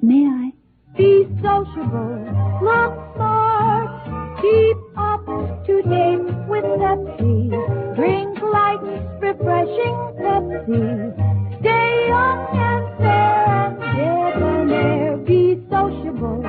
May 0.00 0.26
I? 0.26 0.52
Be 0.96 1.26
sociable, 1.42 2.22
look 2.62 2.94
smart, 3.16 4.40
keep 4.40 4.76
up 4.96 5.26
to 5.66 5.82
date 5.82 6.22
with 6.46 6.64
Pepsi. 6.64 7.96
Drink 7.96 8.38
light, 8.40 8.80
refreshing 9.20 9.96
Pepsi. 10.22 11.58
Stay 11.60 12.06
young 12.06 12.46
and 12.56 12.98
fair 12.98 13.66
and 13.66 14.36
debonair. 14.38 15.16
Be 15.26 15.60
sociable, 15.68 16.42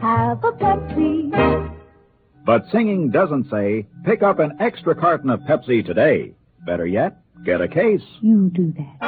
have 0.00 0.42
a 0.42 0.50
Pepsi. 0.50 1.74
But 2.44 2.64
singing 2.72 3.10
doesn't 3.10 3.50
say, 3.50 3.86
pick 4.04 4.24
up 4.24 4.40
an 4.40 4.56
extra 4.58 4.96
carton 4.96 5.30
of 5.30 5.40
Pepsi 5.40 5.86
today. 5.86 6.34
Better 6.68 6.86
yet, 6.86 7.16
get 7.44 7.62
a 7.62 7.66
case. 7.66 8.04
You 8.20 8.50
do 8.50 8.74
that. 8.76 8.98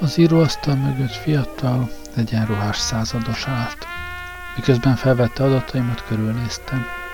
Az 0.00 0.18
íróasztal 0.18 0.74
mögött 0.76 1.10
fiatal, 1.10 1.88
egyenruhás 2.16 2.76
százados 2.76 3.48
állt. 3.48 3.86
Miközben 4.56 4.94
felvette 4.94 5.44
adataimat, 5.44 6.04
körülnéztem. 6.06 7.05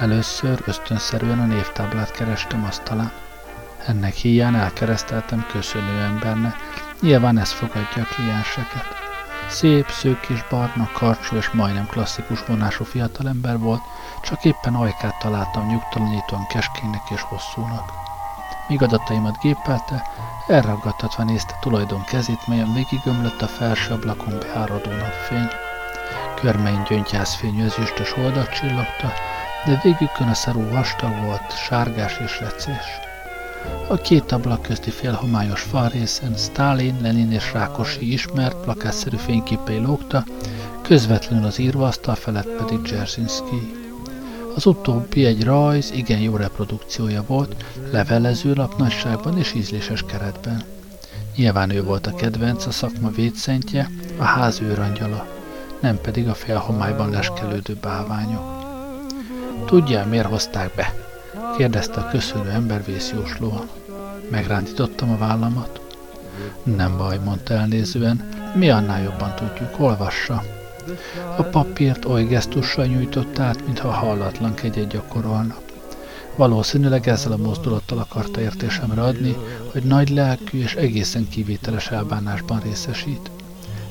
Először 0.00 0.62
ösztönszerűen 0.66 1.40
a 1.40 1.44
névtáblát 1.44 2.10
kerestem 2.10 2.64
asztalán. 2.64 3.12
Ennek 3.86 4.14
híján 4.14 4.54
elkereszteltem 4.54 5.46
köszönő 5.52 6.00
embernek, 6.02 6.54
nyilván 7.00 7.38
ez 7.38 7.50
fogadja 7.50 8.02
a 8.02 8.14
klienseket. 8.14 8.84
Szép, 9.48 9.90
szők 9.90 10.28
és 10.28 10.44
barna, 10.50 10.90
karcsú 10.92 11.36
és 11.36 11.50
majdnem 11.50 11.86
klasszikus 11.86 12.44
vonású 12.46 12.84
fiatalember 12.84 13.58
volt, 13.58 13.80
csak 14.22 14.44
éppen 14.44 14.74
ajkát 14.74 15.18
találtam 15.18 15.66
nyugtalanítóan 15.66 16.46
keskénynek 16.46 17.10
és 17.14 17.20
hosszúnak. 17.20 17.92
Míg 18.68 18.82
adataimat 18.82 19.38
gépelte, 19.38 20.02
elragadtatva 20.46 21.24
nézte 21.24 21.54
tulajdon 21.60 22.04
kezét, 22.04 22.46
melyen 22.46 22.72
végigömlött 22.72 23.42
a 23.42 23.46
felső 23.46 23.92
ablakon 23.92 24.38
beáradó 24.38 24.90
napfény. 24.90 25.48
Körmein 26.34 26.82
gyöngyhászfényű 26.88 27.64
ezüstös 27.64 28.16
oldat 28.16 28.48
csillogta, 28.48 29.12
de 29.66 29.80
végükön 29.82 30.28
a 30.28 30.34
szarú 30.34 30.68
vastag 30.68 31.24
volt, 31.24 31.56
sárgás 31.56 32.18
és 32.24 32.40
lecés. 32.40 33.00
A 33.88 33.96
két 33.96 34.32
ablak 34.32 34.62
közti 34.62 34.90
félhomályos 34.90 35.60
falrészen 35.60 36.34
Stalin, 36.36 36.96
Lenin 37.00 37.32
és 37.32 37.52
Rákosi 37.52 38.12
ismert, 38.12 38.56
plakátszerű 38.56 39.16
fényképei 39.16 39.78
lógta, 39.78 40.24
közvetlenül 40.82 41.46
az 41.46 41.58
írvasztal 41.58 42.14
felett 42.14 42.48
pedig 42.48 42.82
Dzerzsinszki. 42.82 43.72
Az 44.54 44.66
utóbbi 44.66 45.24
egy 45.24 45.44
rajz, 45.44 45.90
igen 45.94 46.20
jó 46.20 46.36
reprodukciója 46.36 47.24
volt, 47.26 47.64
levelezőlap 47.90 48.76
nagyságban 48.76 49.38
és 49.38 49.54
ízléses 49.54 50.04
keretben. 50.06 50.62
Nyilván 51.36 51.70
ő 51.70 51.82
volt 51.82 52.06
a 52.06 52.14
kedvenc, 52.14 52.66
a 52.66 52.70
szakma 52.70 53.10
védszentje, 53.10 53.90
a 54.18 54.24
ház 54.24 54.60
őrangyala, 54.60 55.26
nem 55.80 56.00
pedig 56.00 56.28
a 56.28 56.34
félhomályban 56.34 57.10
leskelődő 57.10 57.76
bálványok. 57.80 58.59
Tudja, 59.66 60.06
miért 60.06 60.26
hozták 60.26 60.74
be? 60.74 60.94
kérdezte 61.56 62.00
a 62.00 62.08
köszönő 62.08 62.50
ember 62.50 62.84
vészjóslóan. 62.84 63.68
Megrántítottam 64.30 65.10
a 65.10 65.16
vállamat. 65.16 65.80
Nem 66.62 66.96
baj, 66.96 67.18
mondta 67.24 67.54
elnézően, 67.54 68.28
mi 68.54 68.70
annál 68.70 69.02
jobban 69.02 69.34
tudjuk, 69.34 69.80
olvassa. 69.80 70.42
A 71.36 71.42
papírt 71.42 72.04
oly 72.04 72.24
gesztussal 72.24 72.86
nyújtott 72.86 73.38
át, 73.38 73.66
mintha 73.66 73.90
hallatlan 73.90 74.54
kegyet 74.54 74.88
gyakorolna. 74.88 75.56
Valószínűleg 76.36 77.08
ezzel 77.08 77.32
a 77.32 77.36
mozdulattal 77.36 77.98
akarta 77.98 78.40
értésemre 78.40 79.02
adni, 79.02 79.36
hogy 79.72 79.82
nagy 79.82 80.08
lelkű 80.08 80.62
és 80.62 80.74
egészen 80.74 81.28
kivételes 81.28 81.90
elbánásban 81.90 82.60
részesít. 82.60 83.30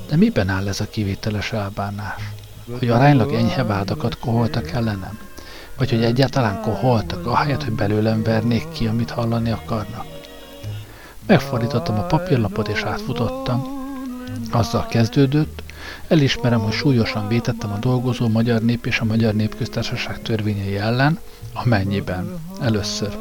De 0.08 0.16
miben 0.16 0.48
áll 0.48 0.68
ez 0.68 0.80
a 0.80 0.88
kivételes 0.88 1.52
elbánás? 1.52 2.32
Hogy 2.78 2.88
aránylag 2.88 3.32
enyhe 3.32 3.64
vádakat 3.64 4.18
koholtak 4.18 4.70
ellenem? 4.70 5.18
Vagy 5.80 5.90
hogy 5.90 6.04
egyáltalán 6.04 6.60
koholtak, 6.60 7.26
ahelyett, 7.26 7.64
hogy 7.64 7.72
belőlem 7.72 8.22
vernék 8.22 8.68
ki, 8.72 8.86
amit 8.86 9.10
hallani 9.10 9.50
akarnak? 9.50 10.04
Megfordítottam 11.26 11.98
a 11.98 12.06
papírlapot 12.06 12.68
és 12.68 12.82
átfutottam. 12.82 13.62
Azzal 14.50 14.86
kezdődött, 14.86 15.62
elismerem, 16.08 16.60
hogy 16.60 16.72
súlyosan 16.72 17.28
vétettem 17.28 17.72
a 17.72 17.78
dolgozó 17.78 18.28
magyar 18.28 18.62
nép 18.62 18.86
és 18.86 18.98
a 18.98 19.04
magyar 19.04 19.34
népköztársaság 19.34 20.22
törvényei 20.22 20.76
ellen, 20.76 21.18
amennyiben 21.52 22.38
először 22.60 23.16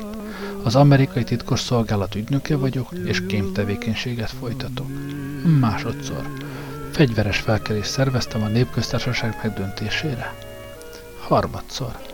az 0.63 0.75
amerikai 0.75 1.23
titkos 1.23 1.59
szolgálat 1.59 2.15
ügynöke 2.15 2.55
vagyok, 2.55 2.91
és 3.05 3.25
kémtevékenységet 3.25 4.29
folytatok. 4.39 4.87
Másodszor 5.59 6.29
fegyveres 6.91 7.37
felkelést 7.37 7.89
szerveztem 7.89 8.41
a 8.41 8.47
népköztársaság 8.47 9.39
megdöntésére. 9.43 10.33
Harmadszor, 11.27 12.08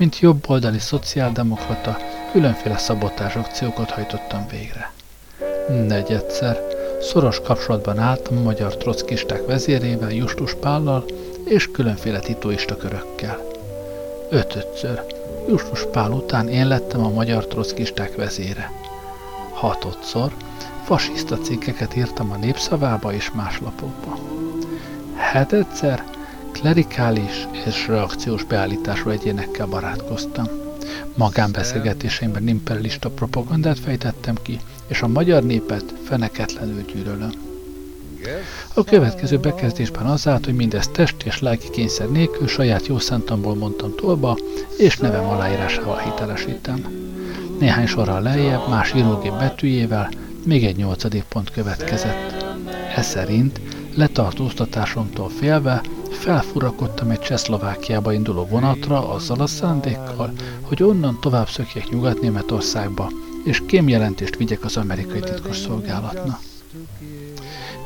mint 0.00 0.18
jobboldali 0.18 0.78
szociáldemokrata, 0.78 1.96
különféle 2.32 2.78
szabotás 2.78 3.36
akciókat 3.36 3.90
hajtottam 3.90 4.46
végre. 4.50 4.92
Negyedszer, 5.86 6.58
szoros 7.00 7.40
kapcsolatban 7.40 7.98
álltam 7.98 8.36
a 8.36 8.40
magyar 8.42 8.76
trockisták 8.76 9.46
vezérével, 9.46 10.10
Justus 10.10 10.54
Pállal 10.54 11.04
és 11.44 11.70
különféle 11.70 12.18
titoista 12.18 12.76
körökkel. 12.76 13.38
Ötödször, 14.30 15.02
Justus 15.48 15.86
Pál 15.92 16.10
után 16.10 16.48
én 16.48 16.68
lettem 16.68 17.04
a 17.04 17.10
magyar 17.10 17.46
trockisták 17.46 18.16
vezére. 18.16 18.72
Hatodszor, 19.52 20.32
fasiszta 20.84 21.38
cikkeket 21.38 21.96
írtam 21.96 22.30
a 22.30 22.36
népszavába 22.36 23.12
és 23.12 23.30
más 23.30 23.60
lapokba. 23.60 24.18
Hetedszer, 25.16 26.04
klerikális 26.52 27.46
és 27.66 27.86
reakciós 27.86 28.44
beállítású 28.44 29.10
egyénekkel 29.10 29.66
barátkoztam. 29.66 30.46
Magánbeszélgetéseimben 31.14 32.48
imperialista 32.48 33.10
propagandát 33.10 33.78
fejtettem 33.78 34.34
ki, 34.42 34.60
és 34.86 35.02
a 35.02 35.08
magyar 35.08 35.42
népet 35.42 35.94
feneketlenül 36.04 36.84
gyűlölöm. 36.92 37.32
A 38.74 38.84
következő 38.84 39.38
bekezdésben 39.38 40.06
az 40.06 40.28
állt, 40.28 40.44
hogy 40.44 40.54
mindezt 40.54 40.90
test 40.90 41.22
és 41.22 41.40
lelki 41.40 41.70
kényszer 41.70 42.10
nélkül 42.10 42.48
saját 42.48 42.86
jó 42.86 42.98
szántamból 42.98 43.54
mondtam 43.54 43.94
tolba, 43.96 44.38
és 44.78 44.96
nevem 44.96 45.24
aláírásával 45.24 45.98
hitelesítem. 45.98 47.08
Néhány 47.58 47.86
sorral 47.86 48.22
lejjebb, 48.22 48.68
más 48.68 48.94
írógép 48.94 49.32
betűjével, 49.32 50.10
még 50.44 50.64
egy 50.64 50.76
nyolcadik 50.76 51.22
pont 51.22 51.50
következett. 51.50 52.44
Ez 52.96 53.06
szerint 53.06 53.60
letartóztatásomtól 53.94 55.28
félve 55.28 55.80
felfurakodtam 56.10 57.10
egy 57.10 57.20
Csehszlovákiába 57.20 58.12
induló 58.12 58.46
vonatra 58.46 59.08
azzal 59.08 59.40
a 59.40 59.46
szándékkal, 59.46 60.32
hogy 60.60 60.82
onnan 60.82 61.18
tovább 61.20 61.48
szökjek 61.48 61.88
Nyugat-Németországba, 61.88 63.10
és 63.44 63.62
kémjelentést 63.66 64.36
vigyek 64.36 64.64
az 64.64 64.76
amerikai 64.76 65.20
titkos 65.20 65.56
szolgálatnak. 65.56 66.40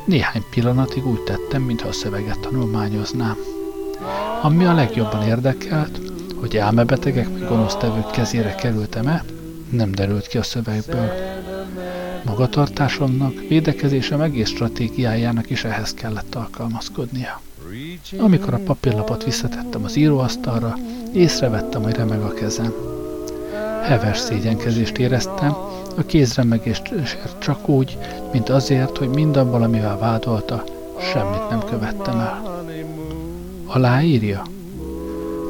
Néhány 0.05 0.43
pillanatig 0.49 1.07
úgy 1.07 1.21
tettem, 1.21 1.61
mintha 1.61 1.87
a 1.87 1.91
szöveget 1.91 2.39
tanulmányoznám. 2.39 3.35
Ami 4.41 4.65
a 4.65 4.73
legjobban 4.73 5.27
érdekelt, 5.27 5.99
hogy 6.35 6.57
elmebetegek 6.57 7.29
vagy 7.29 7.47
gonosztevők 7.47 8.11
kezére 8.11 8.55
kerültem-e, 8.55 9.23
nem 9.69 9.91
derült 9.91 10.27
ki 10.27 10.37
a 10.37 10.43
szövegből. 10.43 11.11
Magatartásomnak, 12.25 13.33
védekezésem 13.47 14.21
egész 14.21 14.49
stratégiájának 14.49 15.49
is 15.49 15.63
ehhez 15.63 15.93
kellett 15.93 16.35
alkalmazkodnia. 16.35 17.41
Amikor 18.17 18.53
a 18.53 18.59
papírlapot 18.65 19.23
visszatettem 19.23 19.83
az 19.83 19.95
íróasztalra, 19.95 20.77
észrevettem, 21.13 21.83
hogy 21.83 21.95
remeg 21.95 22.21
a 22.21 22.33
kezem. 22.33 22.73
Heves 23.83 24.17
szégyenkezést 24.17 24.97
éreztem, 24.97 25.55
a 25.97 26.05
kézremegést 26.05 26.93
csak 27.39 27.67
úgy, 27.69 27.97
mint 28.31 28.49
azért, 28.49 28.97
hogy 28.97 29.09
mindabban, 29.09 29.63
amivel 29.63 29.97
vádolta, 29.97 30.63
semmit 30.99 31.49
nem 31.49 31.59
követtem 31.59 32.19
el. 32.19 32.63
Aláírja? 33.65 34.41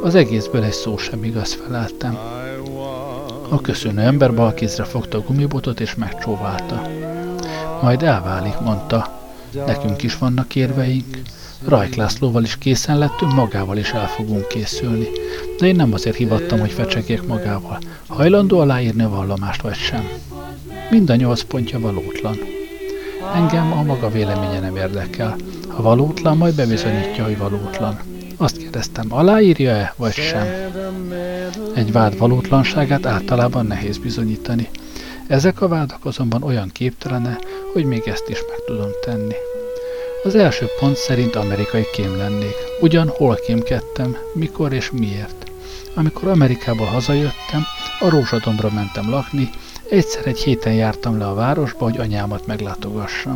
Az 0.04 0.16
egészből 0.16 0.64
egy 0.64 0.72
szó 0.72 0.98
sem 0.98 1.24
igaz 1.24 1.54
feleltem. 1.54 2.18
A 3.50 3.62
köszönő 3.62 4.02
ember 4.02 4.34
bal 4.34 4.54
kézre 4.54 4.84
fogta 4.84 5.18
a 5.18 5.22
gumibotot 5.22 5.80
és 5.80 5.96
megcsóválta. 5.96 6.90
Majd 7.82 8.04
elválik, 8.04 8.60
mondta. 8.60 9.20
Nekünk 9.66 10.04
is 10.04 10.18
vannak 10.18 10.56
érveink. 10.56 11.22
Rajk 11.68 11.96
Lászlóval 11.96 12.44
is 12.44 12.58
készen 12.58 12.98
lettünk, 12.98 13.34
magával 13.34 13.78
is 13.78 13.92
el 13.92 14.08
fogunk 14.08 14.48
készülni. 14.48 15.08
De 15.60 15.66
én 15.66 15.76
nem 15.76 15.94
azért 15.94 16.16
hivattam, 16.16 16.60
hogy 16.60 16.72
fecsegjek 16.72 17.28
magával. 17.28 17.80
Hajlandó 18.08 18.60
aláírni 18.60 19.04
a 19.04 19.10
vallomást 19.10 19.62
vagy 19.62 19.76
sem. 19.76 20.10
Mind 20.90 21.10
a 21.10 21.16
nyolc 21.16 21.42
pontja 21.42 21.80
valótlan. 21.80 22.38
Engem 23.36 23.72
a 23.72 23.84
maga 23.84 24.10
véleménye 24.10 24.60
nem 24.60 24.76
érdekel. 24.76 25.36
Ha 25.68 25.82
valótlan, 25.82 26.38
majd 26.38 26.56
bebizonyítja, 26.56 27.24
hogy 27.24 27.38
valótlan. 27.38 28.00
Azt 28.38 28.58
kérdeztem, 28.58 29.14
aláírja-e, 29.14 29.94
vagy 29.98 30.14
sem? 30.14 30.48
Egy 31.76 31.92
vád 31.92 32.18
valótlanságát 32.18 33.06
általában 33.06 33.66
nehéz 33.66 33.98
bizonyítani. 33.98 34.70
Ezek 35.28 35.62
a 35.62 35.68
vádak 35.68 36.06
azonban 36.06 36.44
olyan 36.44 36.70
képtelene, 36.72 37.38
hogy 37.74 37.86
még 37.86 38.02
ezt 38.06 38.30
is 38.30 38.40
meg 38.50 38.58
tudom 38.66 38.90
tenni. 39.06 39.36
Az 40.26 40.36
első 40.36 40.68
pont 40.80 40.96
szerint 40.96 41.36
amerikai 41.36 41.88
kém 41.92 42.18
lennék. 42.18 42.56
Ugyan 42.80 43.08
hol 43.08 43.36
kémkedtem, 43.36 44.18
mikor 44.34 44.74
és 44.74 44.92
miért. 44.92 45.46
Amikor 45.94 46.28
Amerikából 46.28 46.86
hazajöttem, 46.86 47.64
a 48.00 48.10
Rózsadombra 48.10 48.70
mentem 48.70 49.10
lakni, 49.10 49.50
egyszer 49.90 50.28
egy 50.28 50.40
héten 50.40 50.74
jártam 50.74 51.18
le 51.18 51.28
a 51.28 51.34
városba, 51.34 51.84
hogy 51.84 51.98
anyámat 51.98 52.48
meglátogassam. 52.48 53.36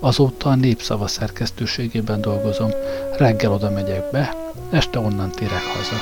Azóta 0.00 0.50
a 0.50 0.54
népszava 0.54 1.06
szerkesztőségében 1.06 2.20
dolgozom, 2.20 2.70
reggel 3.16 3.52
oda 3.52 3.70
megyek 3.70 4.10
be, 4.10 4.34
este 4.70 4.98
onnan 4.98 5.30
térek 5.30 5.62
haza. 5.62 5.96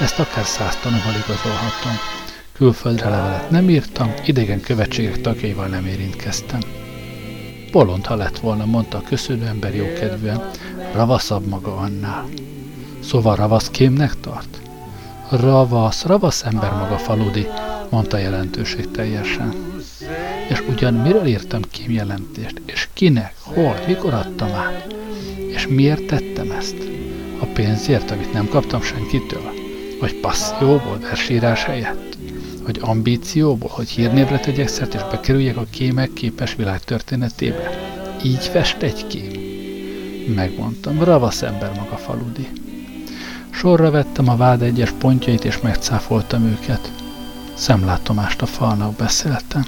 Ezt 0.00 0.18
akár 0.18 0.44
száz 0.44 0.76
tanúval 0.76 1.14
igazolhatom. 1.24 1.98
Külföldre 2.52 3.08
levelet 3.08 3.50
nem 3.50 3.68
írtam, 3.68 4.14
idegen 4.24 4.60
követségek 4.60 5.20
tagjaival 5.20 5.66
nem 5.66 5.86
érintkeztem. 5.86 6.83
Bolond, 7.74 8.06
ha 8.06 8.14
lett 8.14 8.38
volna, 8.38 8.64
mondta 8.64 8.98
a 8.98 9.02
köszönő 9.08 9.46
ember 9.46 9.74
jókedvűen, 9.74 10.50
ravaszabb 10.92 11.46
maga 11.46 11.76
annál. 11.76 12.28
Szóval 13.02 13.36
ravasz 13.36 13.68
kémnek 13.70 14.20
tart? 14.20 14.60
Ravasz, 15.30 16.04
ravasz 16.04 16.44
ember 16.44 16.72
maga 16.72 16.98
faludi, 16.98 17.46
mondta 17.90 18.18
jelentőség 18.18 18.90
teljesen. 18.90 19.54
És 20.48 20.62
ugyan 20.68 20.94
miről 20.94 21.26
írtam 21.26 21.60
kém 21.70 21.90
jelentést, 21.90 22.62
és 22.64 22.88
kinek, 22.92 23.34
hol, 23.40 23.76
mikor 23.86 24.14
adtam 24.14 24.52
át? 24.52 24.94
És 25.48 25.66
miért 25.68 26.06
tettem 26.06 26.50
ezt? 26.50 26.76
A 27.40 27.44
pénzért, 27.44 28.10
amit 28.10 28.32
nem 28.32 28.48
kaptam 28.48 28.82
senkitől? 28.82 29.52
Vagy 30.00 30.14
passzióból, 30.20 30.98
versírás 30.98 31.64
helyett? 31.64 32.13
Vagy 32.64 32.78
ambícióból, 32.82 33.70
hogy 33.72 33.88
hírnévre 33.88 34.40
tegyek 34.40 34.68
szert, 34.68 34.94
és 34.94 35.00
bekerüljek 35.10 35.56
a 35.56 35.66
kémek 35.70 36.12
képes 36.12 36.54
világ 36.54 36.84
történetébe? 36.84 37.70
Így 38.24 38.44
fest 38.44 38.82
egy 38.82 39.06
kém? 39.06 39.42
Megmondtam, 40.34 41.02
ravasz 41.02 41.42
ember 41.42 41.72
maga 41.76 41.96
faludi. 41.96 42.48
Sorra 43.50 43.90
vettem 43.90 44.28
a 44.28 44.36
vád 44.36 44.62
egyes 44.62 44.90
pontjait, 44.90 45.44
és 45.44 45.60
megcáfoltam 45.60 46.44
őket. 46.44 46.92
Szemlátomást 47.54 48.42
a 48.42 48.46
falnak 48.46 48.96
beszéltem. 48.96 49.64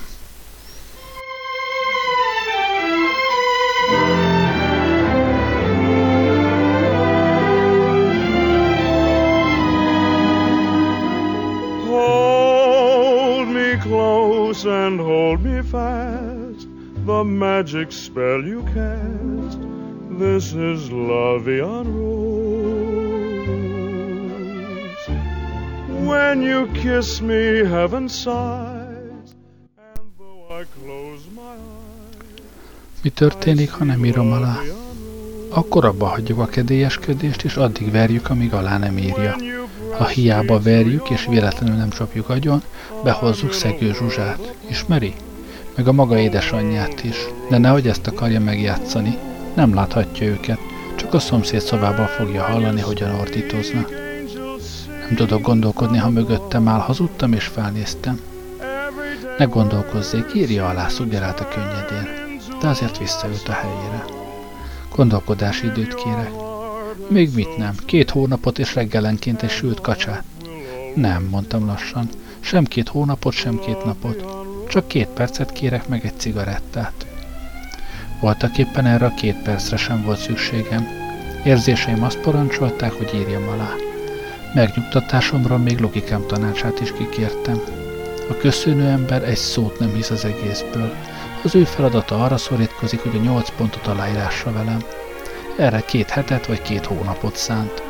Magic 17.26 17.90
spell 17.90 18.44
you 18.44 18.62
cast. 18.74 19.58
This 20.18 20.52
is 20.52 20.90
La 20.90 21.38
Vie 21.38 21.60
en 21.60 21.84
Rose. 21.84 22.26
When 26.06 26.42
you 26.42 26.68
kiss 26.72 27.20
me, 27.20 27.64
heaven 27.64 28.08
sighs. 28.08 29.34
And 29.76 30.06
though 30.18 30.46
I 30.50 30.64
close 30.80 31.28
my 31.34 31.42
eyes, 31.42 32.40
Mi 33.02 33.10
történik, 33.10 33.70
ha 33.70 33.84
nem 33.84 34.04
írom 34.04 34.32
alá? 34.32 34.58
Akkor 35.48 35.84
abba 35.84 36.06
hagyjuk 36.06 36.38
a 36.38 36.46
kedélyeskedést, 36.46 37.44
és 37.44 37.56
addig 37.56 37.90
verjük, 37.90 38.30
amíg 38.30 38.52
alá 38.52 38.78
nem 38.78 38.98
írja. 38.98 39.36
Ha 39.98 40.06
hiába 40.06 40.60
verjük, 40.60 41.10
és 41.10 41.26
véletlenül 41.26 41.76
nem 41.76 41.90
csapjuk 41.90 42.28
agyon, 42.28 42.62
behozzuk 43.04 43.52
Szegő 43.52 43.92
Zsuzsát. 43.92 44.54
Ismeri? 44.68 45.14
Meg 45.76 45.88
a 45.88 45.92
maga 45.92 46.18
édesanyját 46.18 47.04
is. 47.04 47.16
De 47.48 47.58
nehogy 47.58 47.88
ezt 47.88 48.06
akarja 48.06 48.40
megjátszani. 48.40 49.18
Nem 49.54 49.74
láthatja 49.74 50.26
őket, 50.26 50.58
csak 50.94 51.14
a 51.14 51.18
szomszéd 51.18 51.60
szobában 51.60 52.06
fogja 52.06 52.42
hallani, 52.42 52.80
hogyan 52.80 53.10
ordítoznak. 53.10 53.90
Nem 55.06 55.14
tudok 55.14 55.42
gondolkodni, 55.42 55.98
ha 55.98 56.10
mögöttem 56.10 56.68
áll, 56.68 56.80
hazudtam 56.80 57.32
és 57.32 57.44
felnéztem. 57.44 58.20
Ne 59.38 59.44
gondolkozzék, 59.44 60.34
írja 60.34 60.68
alá, 60.68 60.86
a 60.86 61.48
könnyedén. 61.48 62.08
De 62.60 62.68
azért 62.68 62.98
visszaült 62.98 63.48
a 63.48 63.52
helyére. 63.52 64.04
Gondolkodási 64.94 65.66
időt 65.66 65.94
kérek. 65.94 66.30
Még 67.08 67.34
mit 67.34 67.56
nem? 67.56 67.74
Két 67.84 68.10
hónapot 68.10 68.58
és 68.58 68.74
reggelenként 68.74 69.42
egy 69.42 69.50
sült 69.50 69.80
kacsát? 69.80 70.24
Nem, 70.94 71.28
mondtam 71.30 71.66
lassan. 71.66 72.08
Sem 72.40 72.64
két 72.64 72.88
hónapot, 72.88 73.32
sem 73.32 73.58
két 73.58 73.84
napot. 73.84 74.45
Csak 74.68 74.88
két 74.88 75.08
percet 75.08 75.52
kérek 75.52 75.88
meg 75.88 76.04
egy 76.04 76.18
cigarettát. 76.18 77.06
Voltak 78.20 78.58
éppen 78.58 78.86
erre 78.86 79.06
a 79.06 79.14
két 79.14 79.42
percre 79.42 79.76
sem 79.76 80.02
volt 80.02 80.18
szükségem. 80.18 80.88
Érzéseim 81.44 82.02
azt 82.02 82.18
parancsolták, 82.18 82.92
hogy 82.92 83.14
írjam 83.14 83.48
alá. 83.48 83.70
Megnyugtatásomra 84.54 85.58
még 85.58 85.78
logikám 85.78 86.26
tanácsát 86.26 86.80
is 86.80 86.92
kikértem. 86.92 87.60
A 88.30 88.36
köszönő 88.36 88.88
ember 88.88 89.22
egy 89.22 89.36
szót 89.36 89.78
nem 89.78 89.94
hisz 89.94 90.10
az 90.10 90.24
egészből. 90.24 90.94
Az 91.42 91.54
ő 91.54 91.64
feladata 91.64 92.24
arra 92.24 92.36
szorítkozik, 92.36 93.00
hogy 93.00 93.16
a 93.16 93.22
nyolc 93.22 93.50
pontot 93.56 93.86
aláírásra 93.86 94.52
velem. 94.52 94.82
Erre 95.58 95.80
két 95.80 96.10
hetet 96.10 96.46
vagy 96.46 96.62
két 96.62 96.86
hónapot 96.86 97.36
szánt. 97.36 97.82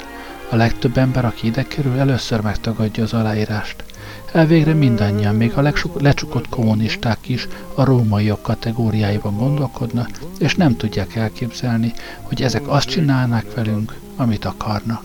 A 0.51 0.57
legtöbb 0.57 0.97
ember, 0.97 1.25
aki 1.25 1.47
ide 1.47 1.63
kerül, 1.63 1.99
először 1.99 2.41
megtagadja 2.41 3.03
az 3.03 3.13
aláírást. 3.13 3.85
Elvégre 4.33 4.75
mindannyian, 4.75 5.35
még 5.35 5.53
a 5.53 5.73
lecsukott 5.99 6.49
kommunisták 6.49 7.29
is 7.29 7.49
a 7.75 7.85
rómaiak 7.85 8.43
kategóriáiban 8.43 9.37
gondolkodnak, 9.37 10.11
és 10.39 10.55
nem 10.55 10.77
tudják 10.77 11.15
elképzelni, 11.15 11.93
hogy 12.23 12.43
ezek 12.43 12.69
azt 12.69 12.89
csinálnák 12.89 13.55
velünk, 13.55 13.99
amit 14.17 14.45
akarnak. 14.45 15.03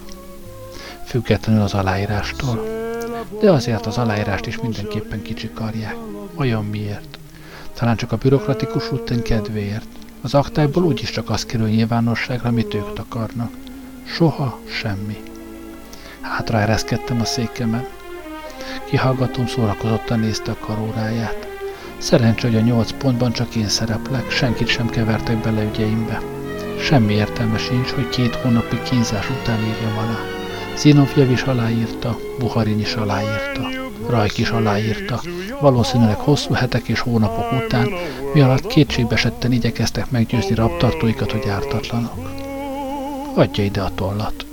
Függetlenül 1.06 1.62
az 1.62 1.74
aláírástól. 1.74 2.66
De 3.42 3.52
azért 3.52 3.86
az 3.86 3.98
aláírást 3.98 4.46
is 4.46 4.60
mindenképpen 4.60 5.22
kicsikarják. 5.22 5.96
Olyan 6.36 6.66
miért? 6.66 7.18
Talán 7.74 7.96
csak 7.96 8.12
a 8.12 8.18
bürokratikus 8.18 8.90
rutin 8.90 9.22
kedvéért. 9.22 9.86
Az 10.22 10.34
aktákból 10.34 10.84
úgyis 10.84 11.12
csak 11.12 11.30
az 11.30 11.46
kerül 11.46 11.68
nyilvánosságra, 11.68 12.50
amit 12.50 12.74
ők 12.74 13.00
akarnak. 13.00 13.52
Soha 14.04 14.60
semmi. 14.68 15.18
Hátra 16.22 16.60
ereszkedtem 16.60 17.22
a 17.22 17.26
székemen. 17.26 17.88
Kihallgatom 18.86 19.48
szórakozottan 19.48 20.20
nézte 20.20 20.52
a 20.52 20.66
karóráját. 20.66 21.48
Szerencsé, 21.98 22.48
hogy 22.48 22.58
a 22.58 22.62
nyolc 22.62 22.92
pontban 22.92 23.32
csak 23.32 23.56
én 23.56 23.68
szereplek, 23.68 24.32
senkit 24.32 24.68
sem 24.68 24.90
kevertek 24.90 25.38
bele 25.38 25.64
ügyeimbe. 25.64 26.22
Semmi 26.80 27.14
értelme 27.14 27.58
sincs, 27.58 27.90
hogy 27.90 28.10
két 28.10 28.36
hónapi 28.36 28.82
kínzás 28.82 29.30
után 29.30 29.60
írjam 29.60 29.98
alá. 29.98 30.20
Zinovjev 30.78 31.32
is 31.32 31.42
aláírta, 31.42 32.18
Buharin 32.40 32.80
is 32.80 32.94
aláírta, 32.94 33.70
Rajk 34.10 34.38
is 34.38 34.50
aláírta. 34.50 35.22
Valószínűleg 35.60 36.16
hosszú 36.16 36.54
hetek 36.54 36.88
és 36.88 37.00
hónapok 37.00 37.52
után, 37.66 37.90
mi 38.34 38.42
alatt 38.42 38.68
kétségbesetten 38.68 39.52
igyekeztek 39.52 40.12
meggyőzni 40.12 40.56
raptartóikat, 40.56 41.32
hogy 41.32 41.48
ártatlanok. 41.48 42.30
Adja 43.36 43.64
ide 43.64 43.82
a 43.82 43.92
tollat. 43.96 44.46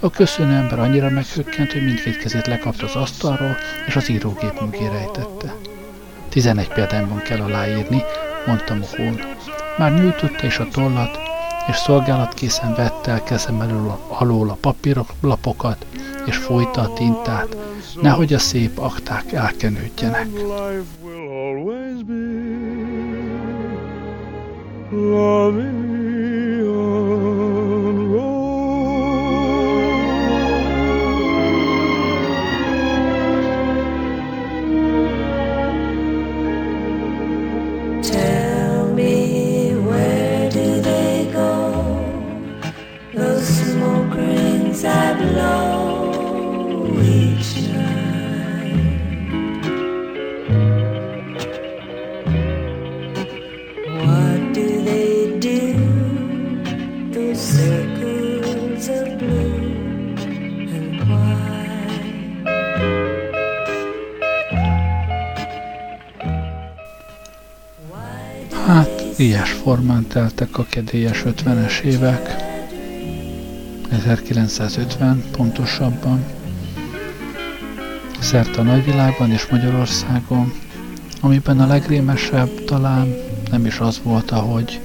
A 0.00 0.10
köszönő 0.10 0.54
ember 0.54 0.78
annyira 0.78 1.10
meghökkent, 1.10 1.72
hogy 1.72 1.84
mindkét 1.84 2.18
kezét 2.18 2.46
lekapta 2.46 2.84
az 2.84 2.94
asztalról, 2.94 3.56
és 3.86 3.96
az 3.96 4.08
írógép 4.08 4.60
mögé 4.60 4.86
rejtette. 4.86 5.54
Tizenegy 6.28 6.68
példányban 6.68 7.22
kell 7.22 7.40
aláírni, 7.40 8.02
mondta 8.46 8.74
Mohón. 8.74 9.20
Már 9.78 9.94
nyújtotta 9.94 10.46
is 10.46 10.58
a 10.58 10.68
tollat, 10.68 11.18
és 11.68 11.76
szolgálatkészen 11.76 12.74
vette 12.74 13.10
el 13.10 13.22
kezem 13.22 13.60
elől 13.60 13.98
alól 14.08 14.48
a 14.48 14.58
papírok, 14.60 15.12
lapokat, 15.20 15.86
és 16.26 16.36
folyta 16.36 16.80
a 16.80 16.92
tintát, 16.92 17.56
nehogy 18.00 18.32
a 18.32 18.38
szép 18.38 18.78
akták 18.78 19.32
elkenődjenek. 19.32 20.28
Love 24.90 25.85
formán 69.86 70.06
teltek 70.06 70.58
a 70.58 70.64
kedélyes 70.64 71.22
50-es 71.26 71.80
évek, 71.80 72.36
1950 73.90 75.24
pontosabban, 75.32 76.24
szerte 78.18 78.60
a 78.60 78.62
nagyvilágban 78.62 79.30
és 79.30 79.46
Magyarországon, 79.46 80.52
amiben 81.20 81.60
a 81.60 81.66
legrémesebb 81.66 82.64
talán 82.64 83.14
nem 83.50 83.66
is 83.66 83.78
az 83.78 84.00
volt, 84.02 84.30
ahogy 84.30 84.80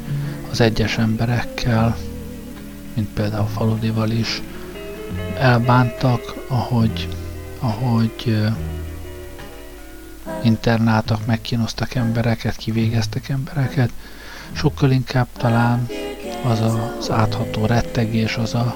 az 0.52 0.62
egyes 0.62 0.98
emberekkel, 0.98 1.98
mint 2.94 3.10
például 3.10 3.48
Faludival 3.48 4.10
is, 4.10 4.42
elbántak, 5.38 6.36
ahogy, 6.48 7.08
ahogy 7.60 8.38
internáltak, 10.44 11.26
megkínoztak 11.26 11.96
embereket, 11.96 12.56
kivégeztek 12.56 13.30
embereket, 13.30 13.92
sokkal 14.54 14.92
inkább 14.92 15.28
talán 15.38 15.88
az 16.44 16.60
az 16.62 17.12
átható 17.12 17.66
rettegés, 17.66 18.36
az 18.38 18.54
a, 18.54 18.76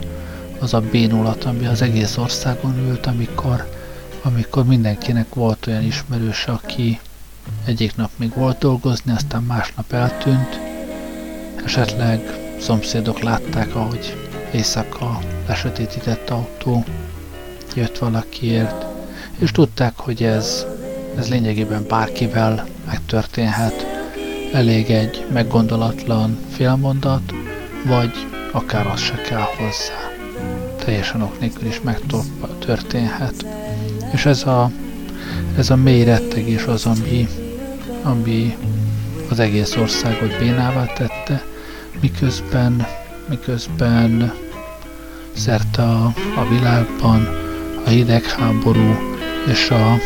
az 0.59 0.73
a 0.73 0.79
bénulat, 0.79 1.43
ami 1.43 1.65
az 1.65 1.81
egész 1.81 2.17
országon 2.17 2.77
ült, 2.77 3.05
amikor, 3.05 3.69
amikor 4.21 4.65
mindenkinek 4.65 5.33
volt 5.33 5.67
olyan 5.67 5.83
ismerős, 5.83 6.45
aki 6.45 6.99
egyik 7.65 7.95
nap 7.95 8.09
még 8.15 8.33
volt 8.33 8.57
dolgozni, 8.57 9.11
aztán 9.11 9.43
másnap 9.43 9.93
eltűnt, 9.93 10.59
esetleg 11.65 12.39
szomszédok 12.59 13.19
látták, 13.19 13.75
ahogy 13.75 14.17
éjszaka 14.51 15.19
lesötétített 15.47 16.29
autó 16.29 16.83
jött 17.75 17.97
valakiért, 17.97 18.85
és 19.37 19.51
tudták, 19.51 19.97
hogy 19.97 20.23
ez, 20.23 20.65
ez 21.17 21.29
lényegében 21.29 21.85
bárkivel 21.87 22.67
megtörténhet, 22.85 23.74
Elég 24.55 24.89
egy 24.89 25.25
meggondolatlan 25.33 26.37
félmondat, 26.51 27.33
vagy 27.85 28.11
akár 28.51 28.87
az 28.87 28.99
se 28.99 29.21
kell 29.21 29.45
hozzá. 29.57 30.11
Teljesen 30.85 31.21
ok 31.21 31.39
nélkül 31.39 31.67
is 31.67 31.81
megtörténhet. 31.81 33.45
És 34.13 34.25
ez 34.25 34.43
a, 34.43 34.71
ez 35.57 35.69
a 35.69 35.75
mély 35.75 36.03
rettegés 36.03 36.63
az, 36.63 36.85
ami, 36.85 37.27
ami 38.03 38.57
az 39.29 39.39
egész 39.39 39.75
országot 39.75 40.37
bénává 40.39 40.85
tette, 40.85 41.43
miközben, 42.01 42.87
miközben 43.29 44.33
szerte 45.33 45.83
a, 45.83 46.05
a 46.35 46.47
világban 46.49 47.27
a 47.85 47.89
hidegháború 47.89 48.95
és 49.47 49.69
a 49.69 49.97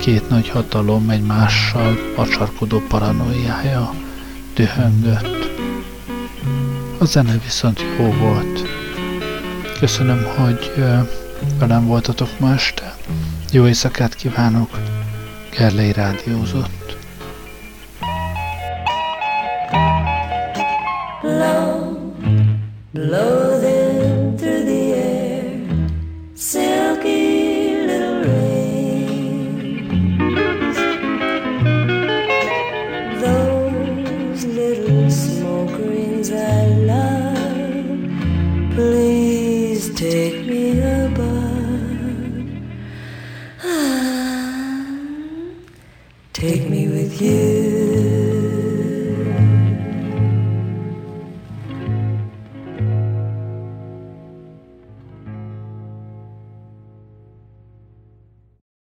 két 0.00 0.28
nagy 0.28 0.48
hatalom 0.48 1.10
egymással 1.10 1.98
acsarkodó 2.16 2.82
paranoiája 2.88 3.94
dühöngött. 4.54 5.50
A 6.98 7.04
zene 7.04 7.38
viszont 7.44 7.84
jó 7.98 8.12
volt. 8.12 8.68
Köszönöm, 9.78 10.24
hogy 10.36 10.72
velem 11.58 11.86
voltatok 11.86 12.28
ma 12.38 12.52
este. 12.52 12.96
Jó 13.52 13.66
éjszakát 13.66 14.14
kívánok. 14.14 14.78
Gerlei 15.50 15.92
rádiózott. 15.92 16.96